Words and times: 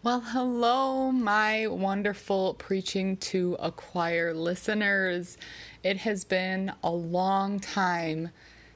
Well, 0.00 0.20
hello, 0.20 1.10
my 1.10 1.66
wonderful 1.66 2.54
Preaching 2.54 3.16
to 3.16 3.56
Acquire 3.58 4.32
listeners. 4.32 5.36
It 5.82 5.96
has 5.96 6.22
been 6.22 6.72
a 6.84 6.90
long 6.92 7.58
time 7.58 8.30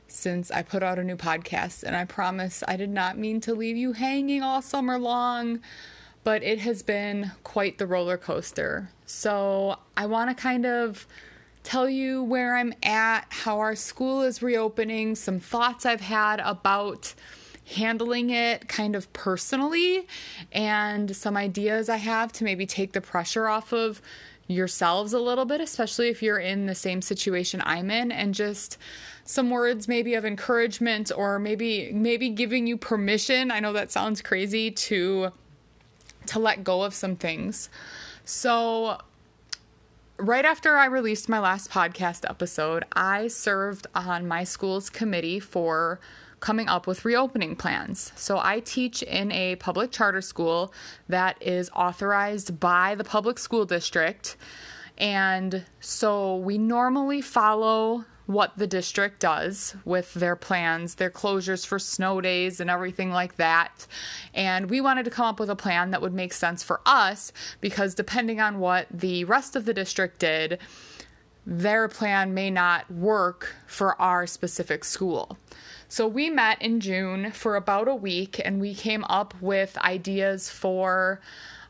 since 0.08 0.50
I 0.50 0.62
put 0.62 0.82
out 0.82 0.98
a 0.98 1.04
new 1.04 1.14
podcast, 1.14 1.84
and 1.84 1.94
I 1.94 2.06
promise 2.06 2.64
I 2.66 2.74
did 2.74 2.90
not 2.90 3.18
mean 3.18 3.40
to 3.42 3.54
leave 3.54 3.76
you 3.76 3.92
hanging 3.92 4.42
all 4.42 4.60
summer 4.62 4.98
long, 4.98 5.60
but 6.24 6.42
it 6.42 6.58
has 6.58 6.82
been 6.82 7.30
quite 7.44 7.78
the 7.78 7.86
roller 7.86 8.16
coaster. 8.16 8.90
So, 9.06 9.78
I 9.96 10.06
want 10.06 10.36
to 10.36 10.42
kind 10.42 10.66
of 10.66 11.06
tell 11.62 11.88
you 11.88 12.24
where 12.24 12.56
I'm 12.56 12.74
at, 12.82 13.26
how 13.30 13.60
our 13.60 13.76
school 13.76 14.22
is 14.22 14.42
reopening, 14.42 15.14
some 15.14 15.38
thoughts 15.38 15.86
I've 15.86 16.00
had 16.00 16.40
about 16.40 17.14
handling 17.64 18.30
it 18.30 18.68
kind 18.68 18.96
of 18.96 19.12
personally 19.12 20.06
and 20.50 21.14
some 21.14 21.36
ideas 21.36 21.88
I 21.88 21.96
have 21.96 22.32
to 22.32 22.44
maybe 22.44 22.66
take 22.66 22.92
the 22.92 23.00
pressure 23.00 23.48
off 23.48 23.72
of 23.72 24.02
yourselves 24.48 25.12
a 25.12 25.18
little 25.18 25.44
bit, 25.44 25.60
especially 25.60 26.08
if 26.08 26.22
you're 26.22 26.38
in 26.38 26.66
the 26.66 26.74
same 26.74 27.00
situation 27.02 27.62
I'm 27.64 27.90
in, 27.90 28.12
and 28.12 28.34
just 28.34 28.78
some 29.24 29.50
words 29.50 29.86
maybe 29.88 30.14
of 30.14 30.24
encouragement 30.24 31.12
or 31.14 31.38
maybe 31.38 31.92
maybe 31.92 32.28
giving 32.28 32.66
you 32.66 32.76
permission. 32.76 33.50
I 33.50 33.60
know 33.60 33.72
that 33.72 33.92
sounds 33.92 34.20
crazy 34.20 34.70
to 34.70 35.32
to 36.26 36.38
let 36.38 36.64
go 36.64 36.82
of 36.82 36.94
some 36.94 37.16
things. 37.16 37.68
So 38.24 38.98
right 40.16 40.44
after 40.44 40.76
I 40.76 40.86
released 40.86 41.28
my 41.28 41.38
last 41.38 41.70
podcast 41.70 42.28
episode, 42.28 42.84
I 42.92 43.28
served 43.28 43.86
on 43.94 44.26
my 44.26 44.44
school's 44.44 44.90
committee 44.90 45.40
for 45.40 46.00
coming 46.42 46.68
up 46.68 46.86
with 46.86 47.06
reopening 47.06 47.56
plans. 47.56 48.12
So 48.16 48.38
I 48.38 48.60
teach 48.60 49.02
in 49.02 49.32
a 49.32 49.56
public 49.56 49.92
charter 49.92 50.20
school 50.20 50.74
that 51.08 51.40
is 51.40 51.70
authorized 51.74 52.60
by 52.60 52.96
the 52.96 53.04
public 53.04 53.38
school 53.38 53.64
district. 53.64 54.36
And 54.98 55.64
so 55.80 56.36
we 56.36 56.58
normally 56.58 57.22
follow 57.22 58.04
what 58.26 58.56
the 58.56 58.66
district 58.66 59.20
does 59.20 59.76
with 59.84 60.12
their 60.14 60.36
plans, 60.36 60.96
their 60.96 61.10
closures 61.10 61.66
for 61.66 61.78
snow 61.78 62.20
days 62.20 62.60
and 62.60 62.68
everything 62.68 63.10
like 63.10 63.36
that. 63.36 63.86
And 64.34 64.68
we 64.68 64.80
wanted 64.80 65.04
to 65.04 65.10
come 65.10 65.26
up 65.26 65.38
with 65.38 65.50
a 65.50 65.56
plan 65.56 65.92
that 65.92 66.02
would 66.02 66.12
make 66.12 66.32
sense 66.32 66.62
for 66.62 66.80
us 66.86 67.32
because 67.60 67.94
depending 67.94 68.40
on 68.40 68.58
what 68.58 68.86
the 68.90 69.24
rest 69.24 69.54
of 69.54 69.64
the 69.64 69.74
district 69.74 70.18
did, 70.18 70.58
their 71.46 71.88
plan 71.88 72.34
may 72.34 72.50
not 72.50 72.90
work 72.90 73.54
for 73.66 74.00
our 74.00 74.26
specific 74.26 74.84
school. 74.84 75.36
So 75.92 76.08
we 76.08 76.30
met 76.30 76.62
in 76.62 76.80
June 76.80 77.32
for 77.32 77.54
about 77.54 77.86
a 77.86 77.94
week 77.94 78.40
and 78.42 78.62
we 78.62 78.74
came 78.74 79.04
up 79.10 79.34
with 79.42 79.76
ideas 79.76 80.48
for 80.48 81.20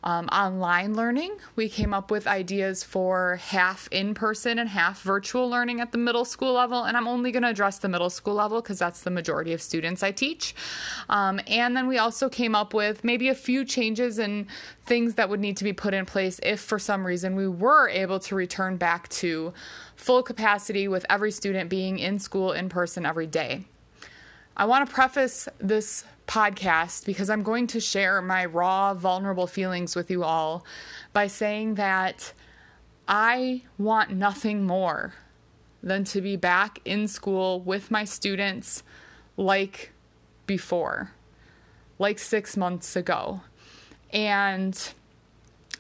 um, 0.05 0.27
online 0.29 0.95
learning. 0.95 1.39
We 1.57 1.69
came 1.69 1.93
up 1.93 2.09
with 2.09 2.29
ideas 2.29 2.85
for 2.85 3.41
half 3.43 3.89
in 3.91 4.15
person 4.15 4.61
and 4.61 4.69
half 4.69 5.03
virtual 5.03 5.51
learning 5.51 5.81
at 5.81 5.91
the 5.91 5.99
middle 5.99 6.25
school 6.25 6.53
level. 6.53 6.85
And 6.85 6.97
I'm 6.97 7.09
only 7.09 7.33
going 7.33 7.43
to 7.43 7.49
address 7.49 7.79
the 7.79 7.89
middle 7.89 8.11
school 8.11 8.35
level 8.35 8.63
because 8.63 8.79
that's 8.79 9.01
the 9.01 9.11
majority 9.11 9.53
of 9.55 9.61
students 9.61 10.05
I 10.05 10.13
teach. 10.13 10.55
Um, 11.09 11.41
and 11.49 11.77
then 11.77 11.89
we 11.89 11.99
also 11.99 12.29
came 12.29 12.55
up 12.55 12.75
with 12.75 13.03
maybe 13.03 13.29
a 13.29 13.35
few 13.35 13.65
changes 13.65 14.21
and 14.21 14.47
things 14.87 15.17
that 15.17 15.31
would 15.31 15.41
need 15.41 15.57
to 15.57 15.65
be 15.65 15.73
put 15.73 15.95
in 15.95 16.07
place 16.07 16.39
if 16.45 16.61
for 16.61 16.79
some 16.79 17.05
reason 17.05 17.35
we 17.35 17.49
were 17.49 17.89
able 17.89 18.21
to 18.21 18.37
return 18.37 18.77
back 18.77 19.09
to 19.09 19.53
full 19.97 20.23
capacity 20.23 20.87
with 20.87 21.05
every 21.11 21.33
student 21.33 21.69
being 21.69 21.99
in 21.99 22.21
school 22.21 22.53
in 22.53 22.69
person 22.69 23.05
every 23.05 23.27
day. 23.27 23.65
I 24.57 24.67
want 24.67 24.89
to 24.89 24.95
preface 24.95 25.49
this 25.59 26.05
podcast 26.27 27.07
because 27.07 27.31
I'm 27.31 27.43
going 27.43 27.67
to 27.69 27.81
share 27.81 28.21
my 28.21 28.45
raw, 28.45 28.95
vulnerable 28.95 29.47
feelings 29.47 29.97
with 29.97 30.11
you 30.11 30.25
all 30.25 30.65
by 31.13 31.27
saying 31.27 31.75
that 31.77 32.33
I 33.09 33.63
want 33.79 34.11
nothing 34.11 34.65
more 34.67 35.15
than 35.83 36.05
to 36.05 36.21
be 36.21 36.37
back 36.37 36.81
in 36.85 37.09
school 37.09 37.61
with 37.61 37.91
my 37.91 38.05
students 38.05 38.83
like 39.37 39.93
before, 40.47 41.11
like 41.99 42.19
six 42.19 42.57
months 42.57 42.95
ago. 42.95 43.41
And 44.13 44.93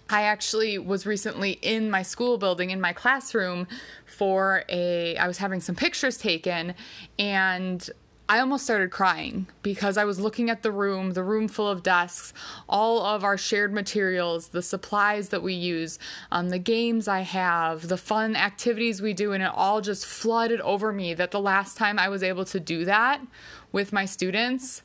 I 0.08 0.22
actually 0.24 0.78
was 0.78 1.06
recently 1.06 1.52
in 1.62 1.90
my 1.90 2.02
school 2.02 2.36
building 2.36 2.70
in 2.70 2.80
my 2.80 2.92
classroom 2.92 3.68
for 4.04 4.64
a 4.68 5.16
I 5.16 5.26
was 5.26 5.38
having 5.38 5.60
some 5.60 5.74
pictures 5.74 6.18
taken 6.18 6.74
and 7.18 7.88
I 8.32 8.38
almost 8.38 8.64
started 8.64 8.90
crying 8.90 9.46
because 9.62 9.98
I 9.98 10.06
was 10.06 10.18
looking 10.18 10.48
at 10.48 10.62
the 10.62 10.72
room, 10.72 11.10
the 11.10 11.22
room 11.22 11.48
full 11.48 11.68
of 11.68 11.82
desks, 11.82 12.32
all 12.66 13.04
of 13.04 13.24
our 13.24 13.36
shared 13.36 13.74
materials, 13.74 14.48
the 14.48 14.62
supplies 14.62 15.28
that 15.28 15.42
we 15.42 15.52
use, 15.52 15.98
um, 16.30 16.48
the 16.48 16.58
games 16.58 17.08
I 17.08 17.20
have, 17.20 17.88
the 17.88 17.98
fun 17.98 18.34
activities 18.34 19.02
we 19.02 19.12
do, 19.12 19.32
and 19.32 19.42
it 19.42 19.50
all 19.54 19.82
just 19.82 20.06
flooded 20.06 20.62
over 20.62 20.94
me 20.94 21.12
that 21.12 21.30
the 21.30 21.42
last 21.42 21.76
time 21.76 21.98
I 21.98 22.08
was 22.08 22.22
able 22.22 22.46
to 22.46 22.58
do 22.58 22.86
that 22.86 23.20
with 23.70 23.92
my 23.92 24.06
students 24.06 24.80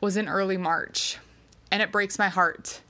was 0.00 0.16
in 0.16 0.28
early 0.28 0.56
March. 0.56 1.18
And 1.72 1.82
it 1.82 1.90
breaks 1.90 2.20
my 2.20 2.28
heart. 2.28 2.82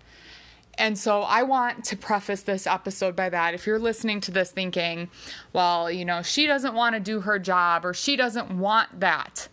And 0.77 0.99
so 0.99 1.23
I 1.23 1.43
want 1.43 1.87
to 1.87 1.97
preface 1.97 2.43
this 2.43 2.67
episode 2.67 3.17
by 3.17 3.31
that. 3.31 3.55
If 3.55 3.67
you're 3.67 3.79
listening 3.79 4.21
to 4.21 4.31
this 4.31 4.51
thinking, 4.51 5.09
well, 5.55 5.91
you 5.91 6.05
know, 6.05 6.21
she 6.21 6.47
doesn't 6.47 6.75
want 6.75 6.97
to 6.97 7.01
do 7.01 7.21
her 7.21 7.39
job 7.39 7.87
or 7.87 7.95
she 7.95 8.15
doesn't 8.15 8.59
want 8.59 9.01
that 9.01 9.49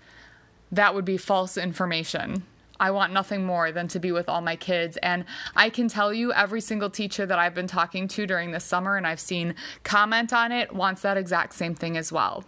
that 0.76 0.96
would 0.96 1.06
be 1.06 1.18
false 1.18 1.58
information. 1.58 2.44
I 2.80 2.92
want 2.92 3.14
nothing 3.14 3.46
more 3.46 3.72
than 3.72 3.88
to 3.90 4.00
be 4.00 4.12
with 4.12 4.28
all 4.28 4.42
my 4.42 4.56
kids. 4.56 4.98
And 4.98 5.26
I 5.56 5.70
can 5.70 5.88
tell 5.88 6.14
you, 6.14 6.34
every 6.34 6.62
single 6.62 6.90
teacher 6.90 7.26
that 7.26 7.40
I've 7.40 7.54
been 7.54 7.68
talking 7.68 8.08
to 8.10 8.26
during 8.26 8.52
the 8.52 8.60
summer 8.60 8.98
and 8.98 9.06
I've 9.06 9.20
seen 9.20 9.56
comment 9.84 10.34
on 10.34 10.52
it 10.52 10.74
wants 10.74 11.02
that 11.04 11.16
exact 11.16 11.54
same 11.54 11.76
thing 11.76 11.96
as 11.96 12.12
well. 12.12 12.44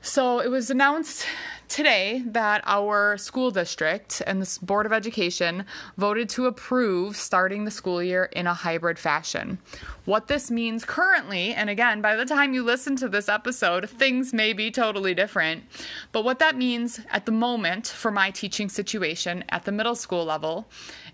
So 0.00 0.38
it 0.38 0.48
was 0.48 0.70
announced 0.70 1.26
today 1.68 2.22
that 2.26 2.62
our 2.64 3.16
school 3.16 3.50
district 3.50 4.22
and 4.26 4.40
the 4.40 4.58
Board 4.64 4.86
of 4.86 4.92
Education 4.92 5.64
voted 5.96 6.28
to 6.30 6.46
approve 6.46 7.16
starting 7.16 7.64
the 7.64 7.70
school 7.70 8.02
year 8.02 8.24
in 8.32 8.46
a 8.46 8.54
hybrid 8.54 8.98
fashion. 8.98 9.58
What 10.04 10.28
this 10.28 10.50
means 10.50 10.84
currently, 10.84 11.54
and 11.54 11.70
again, 11.70 12.00
by 12.00 12.16
the 12.16 12.24
time 12.24 12.54
you 12.54 12.62
listen 12.62 12.96
to 12.96 13.08
this 13.08 13.28
episode, 13.28 13.88
things 13.88 14.32
may 14.32 14.52
be 14.52 14.70
totally 14.70 15.14
different, 15.14 15.64
but 16.12 16.24
what 16.24 16.38
that 16.38 16.56
means 16.56 17.00
at 17.10 17.26
the 17.26 17.32
moment 17.32 17.86
for 17.86 18.10
my 18.10 18.30
teaching 18.30 18.68
situation 18.68 19.44
at 19.48 19.64
the 19.64 19.72
middle 19.72 19.94
school 19.94 20.24
level 20.24 20.66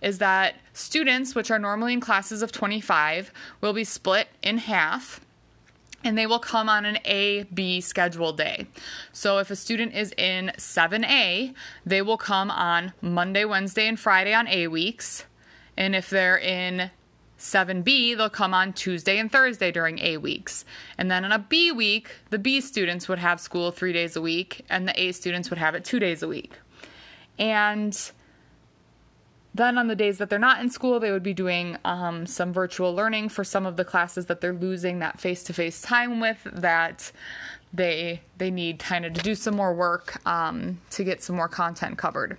is 0.02 0.18
that 0.18 0.56
students, 0.72 1.34
which 1.34 1.50
are 1.50 1.58
normally 1.58 1.92
in 1.92 2.00
classes 2.00 2.42
of 2.42 2.52
25, 2.52 3.32
will 3.60 3.72
be 3.72 3.84
split 3.84 4.28
in 4.42 4.58
half 4.58 5.20
and 6.02 6.16
they 6.16 6.26
will 6.26 6.38
come 6.38 6.68
on 6.68 6.84
an 6.84 6.98
A 7.04 7.44
B 7.44 7.80
schedule 7.80 8.32
day. 8.32 8.66
So 9.12 9.38
if 9.38 9.50
a 9.50 9.56
student 9.56 9.94
is 9.94 10.12
in 10.16 10.52
7A, 10.56 11.54
they 11.84 12.02
will 12.02 12.16
come 12.16 12.50
on 12.50 12.92
Monday, 13.00 13.44
Wednesday, 13.44 13.86
and 13.86 13.98
Friday 13.98 14.32
on 14.32 14.48
A 14.48 14.68
weeks. 14.68 15.24
And 15.76 15.94
if 15.94 16.10
they're 16.10 16.38
in 16.38 16.90
7B, 17.38 18.16
they'll 18.16 18.28
come 18.28 18.52
on 18.52 18.72
Tuesday 18.72 19.18
and 19.18 19.32
Thursday 19.32 19.72
during 19.72 19.98
A 20.00 20.18
weeks. 20.18 20.64
And 20.98 21.10
then 21.10 21.24
on 21.24 21.32
a 21.32 21.38
B 21.38 21.72
week, 21.72 22.10
the 22.28 22.38
B 22.38 22.60
students 22.60 23.08
would 23.08 23.18
have 23.18 23.40
school 23.40 23.70
three 23.70 23.94
days 23.94 24.14
a 24.14 24.20
week, 24.20 24.64
and 24.68 24.86
the 24.86 25.00
A 25.00 25.12
students 25.12 25.48
would 25.48 25.58
have 25.58 25.74
it 25.74 25.84
two 25.84 25.98
days 25.98 26.22
a 26.22 26.28
week. 26.28 26.52
And 27.38 27.98
then, 29.52 29.78
on 29.78 29.88
the 29.88 29.96
days 29.96 30.18
that 30.18 30.30
they're 30.30 30.38
not 30.38 30.60
in 30.60 30.70
school, 30.70 31.00
they 31.00 31.10
would 31.10 31.24
be 31.24 31.34
doing 31.34 31.76
um, 31.84 32.24
some 32.24 32.52
virtual 32.52 32.94
learning 32.94 33.30
for 33.30 33.42
some 33.42 33.66
of 33.66 33.76
the 33.76 33.84
classes 33.84 34.26
that 34.26 34.40
they're 34.40 34.52
losing 34.52 35.00
that 35.00 35.20
face 35.20 35.42
to 35.44 35.52
face 35.52 35.82
time 35.82 36.20
with 36.20 36.38
that 36.52 37.10
they 37.72 38.20
they 38.36 38.50
need 38.50 38.78
kind 38.78 39.04
of 39.04 39.12
to 39.12 39.22
do 39.22 39.34
some 39.34 39.54
more 39.54 39.74
work 39.74 40.24
um, 40.26 40.80
to 40.90 41.04
get 41.04 41.22
some 41.22 41.36
more 41.36 41.48
content 41.48 41.98
covered. 41.98 42.38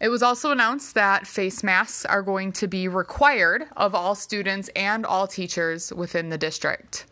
It 0.00 0.08
was 0.08 0.22
also 0.22 0.50
announced 0.50 0.94
that 0.94 1.26
face 1.26 1.62
masks 1.62 2.04
are 2.04 2.22
going 2.22 2.52
to 2.52 2.68
be 2.68 2.86
required 2.86 3.64
of 3.76 3.94
all 3.94 4.14
students 4.14 4.68
and 4.76 5.06
all 5.06 5.26
teachers 5.26 5.92
within 5.92 6.28
the 6.28 6.36
district. 6.36 7.06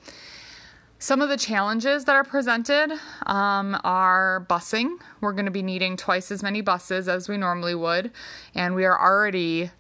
Some 1.04 1.20
of 1.20 1.28
the 1.28 1.36
challenges 1.36 2.06
that 2.06 2.16
are 2.16 2.24
presented 2.24 2.90
um, 3.26 3.78
are 3.84 4.46
busing. 4.48 4.96
We're 5.20 5.34
going 5.34 5.44
to 5.44 5.50
be 5.50 5.62
needing 5.62 5.98
twice 5.98 6.30
as 6.30 6.42
many 6.42 6.62
buses 6.62 7.08
as 7.08 7.28
we 7.28 7.36
normally 7.36 7.74
would, 7.74 8.10
and 8.54 8.74
we 8.74 8.86
are 8.86 8.98
already 8.98 9.70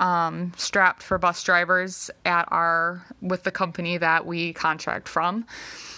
um, 0.00 0.52
strapped 0.58 1.02
for 1.02 1.16
bus 1.16 1.42
drivers 1.42 2.10
at 2.26 2.44
our 2.48 3.06
with 3.22 3.44
the 3.44 3.50
company 3.50 3.96
that 3.96 4.26
we 4.26 4.52
contract 4.52 5.08
from. 5.08 5.46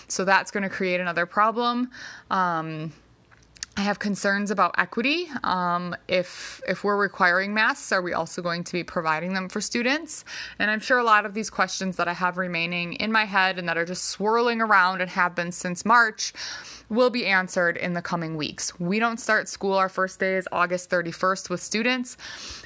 So 0.07 0.25
that's 0.25 0.53
going 0.53 0.63
to 0.63 0.71
create 0.71 1.01
another 1.01 1.27
problem. 1.27 1.91
Um, 2.31 2.93
I 3.75 3.81
have 3.81 3.99
concerns 3.99 4.51
about 4.51 4.75
equity. 4.77 5.29
Um, 5.45 5.97
if 6.07 6.61
if 6.69 6.85
we're 6.85 6.99
requiring 6.99 7.55
masks, 7.55 7.91
are 7.91 8.03
we 8.03 8.13
also 8.13 8.43
going 8.43 8.65
to 8.65 8.73
be 8.73 8.85
providing 8.85 9.33
them 9.33 9.49
for 9.49 9.63
students? 9.63 10.27
And 10.59 10.71
I'm 10.71 10.81
sure 10.81 10.99
a 10.99 11.05
lot 11.05 11.25
of 11.25 11.33
these 11.33 11.49
questions 11.49 11.97
that 11.97 12.07
I 12.07 12.13
have 12.13 12.37
remaining 12.37 12.93
in 12.95 13.11
my 13.11 13.25
head 13.25 13.59
and 13.59 13.67
that 13.69 13.79
are 13.79 13.87
just 13.87 14.05
swirling 14.05 14.61
around 14.61 15.01
and 15.01 15.11
have 15.11 15.35
been 15.35 15.53
since 15.53 15.87
March 15.87 16.35
will 16.91 17.09
be 17.09 17.25
answered 17.25 17.79
in 17.79 17.95
the 17.95 18.03
coming 18.03 18.37
weeks. 18.37 18.79
We 18.79 18.99
don't 18.99 19.19
start 19.19 19.49
school. 19.49 19.73
Our 19.73 19.89
first 19.89 20.21
day 20.21 20.37
is 20.37 20.47
August 20.53 20.91
31st 20.91 21.49
with 21.49 21.63
students. 21.63 22.19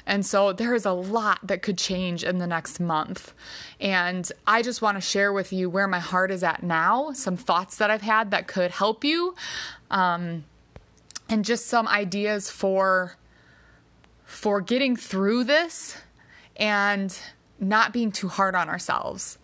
And 0.05 0.25
so 0.25 0.51
there 0.51 0.75
is 0.75 0.85
a 0.85 0.91
lot 0.91 1.39
that 1.47 1.61
could 1.61 1.77
change 1.77 2.25
in 2.25 2.37
the 2.37 2.47
next 2.47 2.81
month. 2.81 3.33
And 3.79 4.29
I 4.45 4.61
just 4.61 4.81
want 4.81 4.97
to 4.97 5.01
share 5.01 5.31
with 5.31 5.53
you 5.53 5.69
where 5.69 5.87
my 5.87 5.99
heart 5.99 6.31
is 6.31 6.43
at 6.43 6.63
now, 6.63 7.13
some 7.13 7.37
thoughts 7.37 7.77
that 7.77 7.89
I've 7.89 8.01
had 8.01 8.31
that 8.31 8.47
could 8.47 8.71
help 8.71 9.05
you. 9.05 9.33
Um, 9.89 10.43
and 11.29 11.43
just 11.45 11.67
some 11.67 11.87
ideas 11.87 12.49
for 12.49 13.15
for 14.23 14.59
getting 14.59 14.95
through 14.95 15.45
this 15.45 15.97
and 16.57 17.17
not 17.59 17.93
being 17.93 18.11
too 18.11 18.27
hard 18.27 18.55
on 18.55 18.67
ourselves. 18.69 19.37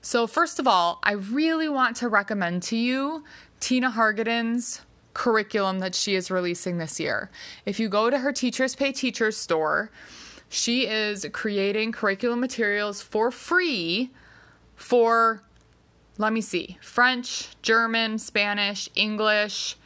So, 0.00 0.26
first 0.26 0.58
of 0.58 0.66
all, 0.66 0.98
I 1.02 1.12
really 1.12 1.68
want 1.68 1.96
to 1.96 2.08
recommend 2.08 2.62
to 2.64 2.76
you 2.76 3.24
Tina 3.60 3.90
Hargaden's 3.90 4.82
curriculum 5.14 5.78
that 5.78 5.94
she 5.94 6.14
is 6.14 6.30
releasing 6.30 6.78
this 6.78 7.00
year. 7.00 7.30
If 7.64 7.80
you 7.80 7.88
go 7.88 8.10
to 8.10 8.18
her 8.18 8.32
Teachers 8.32 8.74
Pay 8.74 8.92
Teachers 8.92 9.36
store, 9.36 9.90
she 10.48 10.86
is 10.86 11.26
creating 11.32 11.92
curriculum 11.92 12.40
materials 12.40 13.00
for 13.00 13.30
free 13.30 14.10
for, 14.74 15.42
let 16.18 16.32
me 16.32 16.40
see, 16.40 16.78
French, 16.80 17.48
German, 17.62 18.18
Spanish, 18.18 18.88
English, 18.94 19.76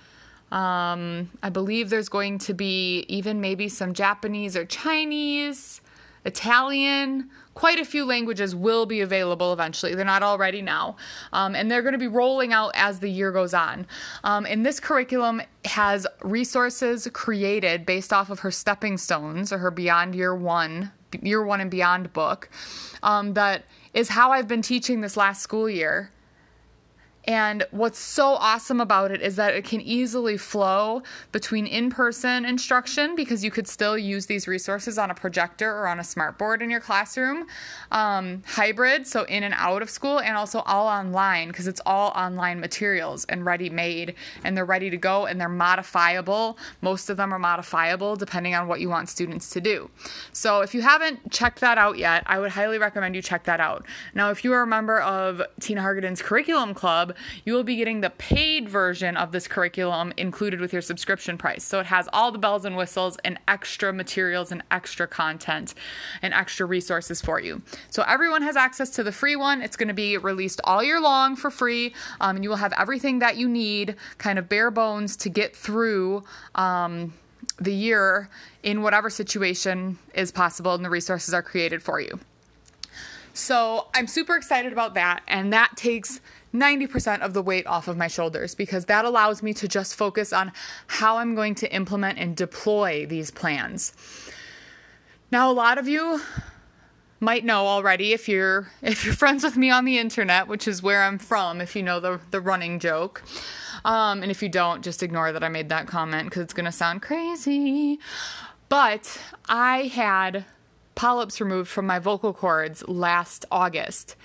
um, 0.50 1.31
I 1.43 1.50
believe 1.50 1.91
there's 1.91 2.08
going 2.08 2.38
to 2.38 2.55
be 2.55 3.05
even 3.08 3.41
maybe 3.41 3.69
some 3.69 3.94
Japanese 3.94 4.56
or 4.56 4.64
Chinese, 4.64 5.81
Italian. 6.25 7.31
Quite 7.55 7.79
a 7.79 7.85
few 7.85 8.05
languages 8.05 8.55
will 8.55 8.87
be 8.87 9.00
available 9.00 9.52
eventually. 9.52 9.94
They're 9.94 10.05
not 10.05 10.23
already 10.23 10.62
now. 10.62 10.97
Um, 11.32 11.55
and 11.55 11.70
they're 11.70 11.82
going 11.82 11.93
to 11.93 11.99
be 11.99 12.08
rolling 12.08 12.52
out 12.52 12.73
as 12.75 13.00
the 13.00 13.08
year 13.08 13.32
goes 13.32 13.55
on. 13.55 13.87
Um, 14.25 14.47
and 14.47 14.64
this 14.64 14.81
curriculum 14.81 15.43
has 15.64 16.06
resources 16.23 17.08
created 17.12 17.87
based 17.87 18.12
off 18.12 18.31
of 18.31 18.41
her 18.41 18.50
stepping 18.50 18.97
stones 18.97 19.52
or 19.52 19.58
her 19.58 19.70
Beyond 19.70 20.14
Year 20.14 20.35
One, 20.35 20.91
Year 21.23 21.44
One 21.44 21.61
and 21.61 21.70
Beyond 21.70 22.12
book 22.12 22.49
um, 23.02 23.35
that 23.35 23.64
is 23.94 24.08
how 24.08 24.32
I've 24.32 24.49
been 24.49 24.62
teaching 24.62 25.00
this 25.00 25.17
last 25.17 25.43
school 25.43 25.69
year 25.69 26.11
and 27.25 27.67
what's 27.70 27.99
so 27.99 28.28
awesome 28.28 28.81
about 28.81 29.11
it 29.11 29.20
is 29.20 29.37
that 29.37 29.55
it 29.55 29.64
can 29.64 29.81
easily 29.82 30.38
flow 30.38 31.02
between 31.32 31.67
in 31.67 31.90
person 31.90 32.44
instruction 32.44 33.14
because 33.14 33.44
you 33.44 33.50
could 33.50 33.69
still 33.69 33.99
use 33.99 34.26
these 34.26 34.49
resources 34.49 34.99
on 34.99 35.11
a 35.11 35.14
projector 35.14 35.70
or 35.70 35.87
on 35.87 35.99
a 35.99 36.02
smartboard 36.02 36.62
in 36.62 36.70
your 36.70 36.81
classroom, 36.81 37.46
um, 37.93 38.43
hybrid, 38.46 39.06
so 39.06 39.25
in 39.25 39.43
and 39.43 39.55
out 39.56 39.82
of 39.82 39.90
school, 39.90 40.19
and 40.20 40.37
also 40.37 40.61
all 40.61 40.87
online 40.87 41.49
because 41.49 41.67
it's 41.67 41.81
all 41.84 42.11
online 42.17 42.58
materials 42.58 43.26
and 43.26 43.44
ready 43.44 43.69
made 43.69 44.14
and 44.43 44.56
they're 44.56 44.64
ready 44.64 44.88
to 44.88 44.96
go 44.96 45.26
and 45.26 45.38
they're 45.38 45.49
modifiable. 45.49 46.56
Most 46.81 47.11
of 47.11 47.16
them 47.19 47.34
are 47.34 47.38
modifiable 47.38 48.16
depending 48.16 48.55
on 48.55 48.66
what 48.66 48.81
you 48.81 48.88
want 48.88 49.08
students 49.11 49.50
to 49.50 49.61
do. 49.61 49.90
So 50.32 50.62
if 50.62 50.75
you 50.75 50.81
haven't 50.81 51.31
checked 51.31 51.61
that 51.61 51.76
out 51.76 51.99
yet, 51.99 52.23
I 52.26 52.38
would 52.38 52.50
highly 52.52 52.78
recommend 52.78 53.14
you 53.14 53.23
check 53.23 53.44
that 53.44 53.61
out. 53.61 53.84
Now, 54.14 54.31
if 54.31 54.43
you 54.43 54.52
are 54.52 54.62
a 54.62 54.66
member 54.66 55.00
of 55.00 55.43
Tina 55.61 55.82
Hargaden's 55.82 56.23
Curriculum 56.23 56.73
Club, 56.73 57.10
you 57.45 57.53
will 57.53 57.65
be 57.65 57.77
getting 57.77 58.01
the 58.01 58.11
paid 58.11 58.69
version 58.69 59.17
of 59.17 59.33
this 59.33 59.47
curriculum 59.49 60.12
included 60.17 60.61
with 60.61 60.73
your 60.73 60.83
subscription 60.83 61.39
price. 61.39 61.65
So 61.65 61.81
it 61.81 61.87
has 61.87 62.09
all 62.12 62.33
the 62.33 62.39
bells 62.39 62.65
and 62.65 62.77
whistles 62.77 63.17
and 63.25 63.39
extra 63.49 63.93
materials 63.93 64.53
and 64.53 64.62
extra 64.71 65.07
content 65.07 65.75
and 66.23 66.35
extra 66.35 66.67
resources 66.67 67.21
for 67.21 67.41
you. 67.41 67.62
So 67.91 68.03
everyone 68.07 68.43
has 68.43 68.57
access 68.57 68.91
to 68.91 69.03
the 69.03 69.12
free 69.12 69.37
one. 69.37 69.62
It's 69.62 69.77
going 69.77 69.89
to 69.89 69.95
be 69.95 70.17
released 70.17 70.61
all 70.65 70.83
year 70.83 71.01
long 71.01 71.37
for 71.37 71.51
free. 71.51 71.95
Um, 72.21 72.37
and 72.37 72.45
you 72.45 72.51
will 72.51 72.57
have 72.57 72.73
everything 72.79 73.19
that 73.21 73.37
you 73.37 73.49
need, 73.49 73.97
kind 74.19 74.39
of 74.39 74.49
bare 74.49 74.71
bones, 74.71 75.17
to 75.19 75.29
get 75.29 75.55
through. 75.57 76.25
Um, 76.55 77.12
the 77.59 77.73
year 77.73 78.29
in 78.62 78.83
whatever 78.83 79.11
situation 79.11 79.99
is 80.15 80.33
possible 80.33 80.75
and 80.75 80.85
the 80.85 80.91
resources 80.91 81.35
are 81.35 81.43
created 81.43 81.83
for 81.83 82.01
you. 82.01 82.19
So 83.32 83.88
I'm 83.94 84.06
super 84.06 84.37
excited 84.37 84.73
about 84.73 84.94
that, 84.94 85.23
and 85.29 85.53
that 85.53 85.77
takes 85.77 86.21
90% 86.55 87.21
of 87.21 87.32
the 87.32 87.43
weight 87.43 87.67
off 87.67 87.88
of 87.88 87.97
my 87.97 88.09
shoulders 88.09 88.55
because 88.55 88.87
that 88.87 89.05
allows 89.05 89.43
me 89.43 89.55
to 89.55 89.69
just 89.69 89.94
focus 89.94 90.32
on 90.32 90.53
how 90.88 91.19
I'm 91.19 91.35
going 91.35 91.55
to 91.56 91.73
implement 91.73 92.19
and 92.19 92.37
deploy 92.37 93.06
these 93.06 93.31
plans. 93.31 93.93
Now, 95.31 95.50
a 95.50 95.55
lot 95.55 95.79
of 95.79 95.87
you 95.87 96.21
might 97.21 97.44
know 97.44 97.67
already 97.67 98.12
if 98.12 98.29
you're 98.29 98.71
if 98.82 99.05
you're 99.05 99.15
friends 99.25 99.44
with 99.44 99.56
me 99.56 99.71
on 99.71 99.85
the 99.85 99.99
internet, 99.99 100.49
which 100.49 100.67
is 100.67 100.83
where 100.83 101.03
I'm 101.03 101.19
from, 101.19 101.61
if 101.61 101.76
you 101.76 101.83
know 101.83 102.00
the 102.00 102.21
the 102.31 102.41
running 102.41 102.79
joke. 102.81 103.23
Um, 103.85 104.23
and 104.23 104.31
if 104.31 104.43
you 104.43 104.49
don't, 104.49 104.83
just 104.83 105.03
ignore 105.03 105.33
that 105.33 105.44
I 105.44 105.49
made 105.49 105.69
that 105.69 105.87
comment 105.87 106.29
because 106.29 106.43
it's 106.43 106.53
gonna 106.53 106.73
sound 106.73 107.03
crazy. 107.03 107.99
But 108.69 109.21
I 109.49 109.85
had 109.85 110.44
polyps 111.00 111.41
removed 111.41 111.70
from 111.70 111.87
my 111.87 111.99
vocal 111.99 112.35
cords 112.35 112.87
last 112.87 113.47
August 113.50 114.17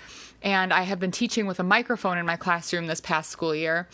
and 0.42 0.74
I 0.74 0.82
have 0.82 1.00
been 1.00 1.10
teaching 1.10 1.46
with 1.46 1.58
a 1.58 1.62
microphone 1.62 2.18
in 2.18 2.26
my 2.26 2.36
classroom 2.36 2.86
this 2.86 3.00
past 3.00 3.30
school 3.30 3.54
year. 3.54 3.88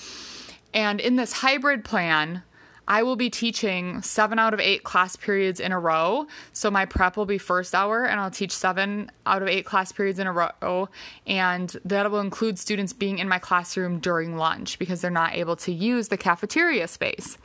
And 0.75 0.99
in 0.99 1.15
this 1.15 1.33
hybrid 1.33 1.85
plan, 1.85 2.43
I 2.89 3.05
will 3.05 3.15
be 3.15 3.31
teaching 3.31 4.03
seven 4.03 4.41
out 4.41 4.53
of 4.53 4.59
eight 4.59 4.83
class 4.83 5.15
periods 5.15 5.61
in 5.61 5.71
a 5.71 5.79
row. 5.79 6.27
So 6.53 6.73
my 6.73 6.85
prep 6.85 7.17
will 7.17 7.25
be 7.25 7.39
first 7.39 7.73
hour, 7.73 8.05
and 8.05 8.19
I'll 8.19 8.33
teach 8.33 8.51
seven 8.51 9.13
out 9.27 9.43
of 9.43 9.49
eight 9.49 9.65
class 9.65 9.93
periods 9.93 10.19
in 10.19 10.27
a 10.27 10.33
row. 10.33 10.89
And 11.25 11.77
that 11.85 12.11
will 12.11 12.19
include 12.19 12.59
students 12.59 12.93
being 12.93 13.21
in 13.21 13.29
my 13.29 13.39
classroom 13.39 14.01
during 14.01 14.37
lunch 14.37 14.81
because 14.81 15.01
they're 15.01 15.11
not 15.13 15.37
able 15.37 15.55
to 15.55 15.73
use 15.73 16.09
the 16.09 16.17
cafeteria 16.17 16.89
space. 16.89 17.39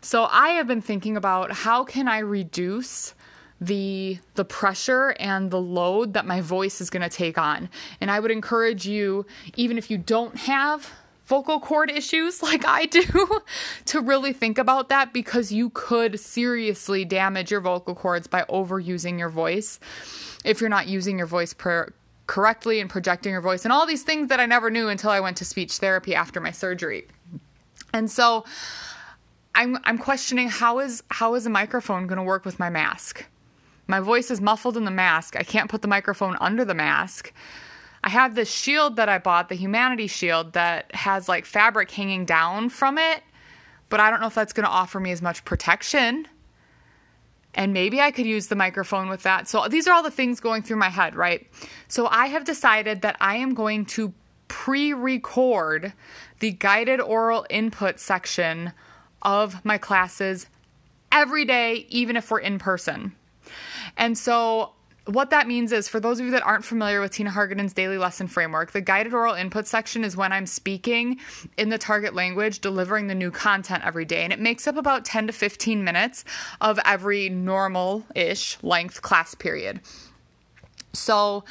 So 0.00 0.26
I 0.28 0.48
have 0.50 0.66
been 0.66 0.82
thinking 0.82 1.16
about 1.16 1.52
how 1.52 1.84
can 1.84 2.08
I 2.08 2.18
reduce 2.18 3.14
the 3.60 4.18
the 4.34 4.44
pressure 4.44 5.14
and 5.18 5.50
the 5.50 5.60
load 5.60 6.14
that 6.14 6.26
my 6.26 6.40
voice 6.40 6.80
is 6.80 6.90
going 6.90 7.02
to 7.02 7.08
take 7.08 7.38
on. 7.38 7.68
And 8.00 8.10
I 8.10 8.20
would 8.20 8.30
encourage 8.30 8.86
you 8.86 9.26
even 9.56 9.78
if 9.78 9.90
you 9.90 9.98
don't 9.98 10.36
have 10.36 10.90
vocal 11.26 11.60
cord 11.60 11.90
issues 11.90 12.42
like 12.42 12.64
I 12.66 12.86
do 12.86 13.02
to 13.86 14.00
really 14.00 14.32
think 14.32 14.58
about 14.58 14.88
that 14.88 15.12
because 15.12 15.52
you 15.52 15.70
could 15.70 16.18
seriously 16.18 17.04
damage 17.04 17.50
your 17.50 17.60
vocal 17.60 17.94
cords 17.94 18.26
by 18.26 18.44
overusing 18.48 19.18
your 19.18 19.28
voice 19.28 19.78
if 20.44 20.60
you're 20.60 20.70
not 20.70 20.86
using 20.86 21.18
your 21.18 21.26
voice 21.26 21.54
correctly 22.26 22.80
and 22.80 22.88
projecting 22.88 23.32
your 23.32 23.40
voice 23.40 23.64
and 23.64 23.72
all 23.72 23.86
these 23.86 24.02
things 24.02 24.28
that 24.28 24.40
I 24.40 24.46
never 24.46 24.70
knew 24.70 24.88
until 24.88 25.10
I 25.10 25.20
went 25.20 25.36
to 25.38 25.44
speech 25.44 25.78
therapy 25.78 26.14
after 26.14 26.40
my 26.40 26.50
surgery. 26.50 27.08
And 27.92 28.10
so 28.10 28.44
I'm 29.54 29.78
I'm 29.84 29.98
questioning 29.98 30.48
how 30.48 30.78
is 30.78 31.02
how 31.10 31.34
is 31.34 31.44
a 31.46 31.50
microphone 31.50 32.06
going 32.06 32.18
to 32.18 32.22
work 32.22 32.44
with 32.44 32.58
my 32.58 32.70
mask? 32.70 33.26
My 33.88 34.00
voice 34.00 34.30
is 34.30 34.40
muffled 34.40 34.76
in 34.76 34.84
the 34.84 34.90
mask. 34.90 35.34
I 35.34 35.42
can't 35.42 35.70
put 35.70 35.80
the 35.80 35.88
microphone 35.88 36.36
under 36.40 36.64
the 36.64 36.74
mask. 36.74 37.32
I 38.04 38.10
have 38.10 38.34
this 38.34 38.50
shield 38.50 38.96
that 38.96 39.08
I 39.08 39.18
bought, 39.18 39.48
the 39.48 39.54
Humanity 39.56 40.06
Shield, 40.06 40.52
that 40.52 40.94
has 40.94 41.28
like 41.28 41.46
fabric 41.46 41.90
hanging 41.90 42.26
down 42.26 42.68
from 42.68 42.98
it, 42.98 43.22
but 43.88 43.98
I 43.98 44.10
don't 44.10 44.20
know 44.20 44.26
if 44.26 44.34
that's 44.34 44.52
going 44.52 44.66
to 44.66 44.70
offer 44.70 45.00
me 45.00 45.10
as 45.10 45.22
much 45.22 45.44
protection. 45.44 46.28
And 47.54 47.72
maybe 47.72 48.00
I 48.00 48.10
could 48.10 48.26
use 48.26 48.48
the 48.48 48.54
microphone 48.54 49.08
with 49.08 49.22
that. 49.22 49.48
So 49.48 49.66
these 49.68 49.88
are 49.88 49.94
all 49.94 50.02
the 50.02 50.10
things 50.10 50.38
going 50.38 50.62
through 50.62 50.76
my 50.76 50.90
head, 50.90 51.16
right? 51.16 51.46
So 51.88 52.06
I 52.06 52.26
have 52.26 52.44
decided 52.44 53.00
that 53.02 53.16
I 53.20 53.36
am 53.36 53.54
going 53.54 53.86
to 53.86 54.12
pre 54.48 54.92
record 54.92 55.94
the 56.40 56.52
guided 56.52 57.00
oral 57.00 57.46
input 57.48 57.98
section 57.98 58.72
of 59.22 59.64
my 59.64 59.78
classes 59.78 60.46
every 61.10 61.46
day, 61.46 61.86
even 61.88 62.16
if 62.16 62.30
we're 62.30 62.38
in 62.38 62.58
person. 62.58 63.14
And 63.98 64.16
so 64.16 64.72
what 65.08 65.30
that 65.30 65.46
means 65.46 65.72
is 65.72 65.88
for 65.88 66.00
those 66.00 66.20
of 66.20 66.26
you 66.26 66.32
that 66.32 66.42
aren't 66.42 66.64
familiar 66.64 67.00
with 67.00 67.12
Tina 67.12 67.30
Hargaden's 67.30 67.72
daily 67.72 67.96
lesson 67.96 68.28
framework, 68.28 68.72
the 68.72 68.80
guided 68.80 69.14
oral 69.14 69.34
input 69.34 69.66
section 69.66 70.04
is 70.04 70.16
when 70.16 70.32
I'm 70.32 70.46
speaking 70.46 71.18
in 71.56 71.70
the 71.70 71.78
target 71.78 72.14
language, 72.14 72.60
delivering 72.60 73.06
the 73.06 73.14
new 73.14 73.30
content 73.30 73.84
every 73.86 74.04
day. 74.04 74.22
And 74.22 74.32
it 74.32 74.38
makes 74.38 74.66
up 74.66 74.76
about 74.76 75.06
10 75.06 75.28
to 75.28 75.32
15 75.32 75.82
minutes 75.82 76.24
of 76.60 76.78
every 76.84 77.30
normal 77.30 78.04
ish 78.14 78.62
length 78.62 79.00
class 79.00 79.34
period. 79.34 79.80
So, 80.92 81.44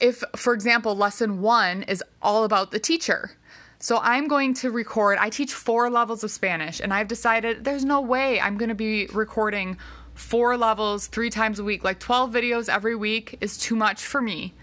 if, 0.00 0.24
for 0.34 0.54
example, 0.54 0.96
lesson 0.96 1.42
one 1.42 1.82
is 1.82 2.02
all 2.22 2.44
about 2.44 2.70
the 2.70 2.78
teacher, 2.78 3.32
so 3.82 3.98
I'm 4.02 4.28
going 4.28 4.52
to 4.54 4.70
record, 4.70 5.16
I 5.18 5.30
teach 5.30 5.54
four 5.54 5.88
levels 5.88 6.22
of 6.22 6.30
Spanish, 6.30 6.80
and 6.80 6.92
I've 6.92 7.08
decided 7.08 7.64
there's 7.64 7.84
no 7.84 8.02
way 8.02 8.38
I'm 8.38 8.58
going 8.58 8.68
to 8.68 8.74
be 8.74 9.06
recording 9.06 9.78
four 10.20 10.56
levels 10.56 11.06
three 11.06 11.30
times 11.30 11.58
a 11.58 11.64
week, 11.64 11.82
like 11.82 11.98
12 11.98 12.30
videos 12.32 12.68
every 12.68 12.94
week, 12.94 13.38
is 13.40 13.56
too 13.56 13.74
much 13.74 14.04
for 14.04 14.20
me. 14.20 14.54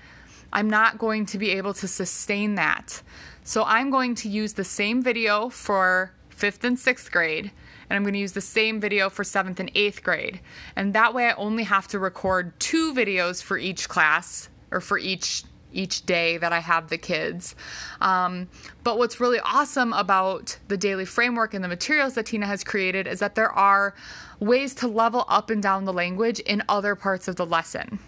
I'm 0.53 0.69
not 0.69 0.97
going 0.97 1.25
to 1.27 1.37
be 1.37 1.49
able 1.51 1.73
to 1.73 1.87
sustain 1.87 2.55
that. 2.55 3.01
So 3.43 3.63
I'm 3.63 3.89
going 3.89 4.15
to 4.15 4.29
use 4.29 4.53
the 4.53 4.63
same 4.63 5.01
video 5.01 5.49
for 5.49 6.13
fifth 6.29 6.63
and 6.63 6.77
sixth 6.77 7.11
grade, 7.11 7.51
and 7.89 7.97
I'm 7.97 8.03
going 8.03 8.13
to 8.13 8.19
use 8.19 8.33
the 8.33 8.39
same 8.41 8.79
video 8.79 9.09
for 9.09 9.23
seventh 9.23 9.59
and 9.59 9.71
eighth 9.73 10.03
grade. 10.03 10.39
And 10.75 10.93
that 10.93 11.13
way 11.13 11.27
I 11.27 11.33
only 11.33 11.63
have 11.63 11.87
to 11.89 11.99
record 11.99 12.57
two 12.59 12.93
videos 12.93 13.41
for 13.41 13.57
each 13.57 13.89
class 13.89 14.49
or 14.71 14.79
for 14.79 14.97
each 14.97 15.43
each 15.77 16.05
day 16.05 16.37
that 16.37 16.51
I 16.51 16.59
have 16.59 16.89
the 16.89 16.97
kids. 16.97 17.55
Um, 18.01 18.49
but 18.83 18.97
what's 18.97 19.19
really 19.19 19.39
awesome 19.39 19.93
about 19.93 20.57
the 20.67 20.77
daily 20.77 21.05
framework 21.05 21.53
and 21.53 21.63
the 21.63 21.67
materials 21.67 22.15
that 22.15 22.25
Tina 22.25 22.47
has 22.47 22.63
created 22.63 23.07
is 23.07 23.19
that 23.19 23.35
there 23.35 23.51
are 23.51 23.93
ways 24.39 24.73
to 24.75 24.87
level 24.87 25.25
up 25.27 25.49
and 25.49 25.61
down 25.61 25.85
the 25.85 25.93
language 25.93 26.39
in 26.41 26.63
other 26.67 26.95
parts 26.95 27.27
of 27.27 27.35
the 27.35 27.45
lesson. 27.45 27.99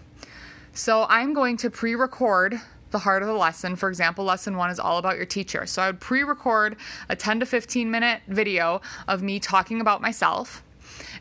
So 0.72 1.06
I'm 1.08 1.32
going 1.32 1.56
to 1.58 1.70
pre 1.70 1.94
record 1.94 2.60
the 2.90 2.98
heart 2.98 3.22
of 3.22 3.28
the 3.28 3.34
lesson. 3.34 3.76
For 3.76 3.88
example, 3.88 4.24
lesson 4.24 4.56
one 4.56 4.70
is 4.70 4.80
all 4.80 4.98
about 4.98 5.16
your 5.16 5.26
teacher. 5.26 5.66
So 5.66 5.82
I 5.82 5.86
would 5.86 6.00
pre 6.00 6.22
record 6.22 6.76
a 7.08 7.16
10 7.16 7.40
to 7.40 7.46
15 7.46 7.90
minute 7.90 8.22
video 8.28 8.80
of 9.08 9.22
me 9.22 9.38
talking 9.38 9.80
about 9.80 10.00
myself. 10.00 10.62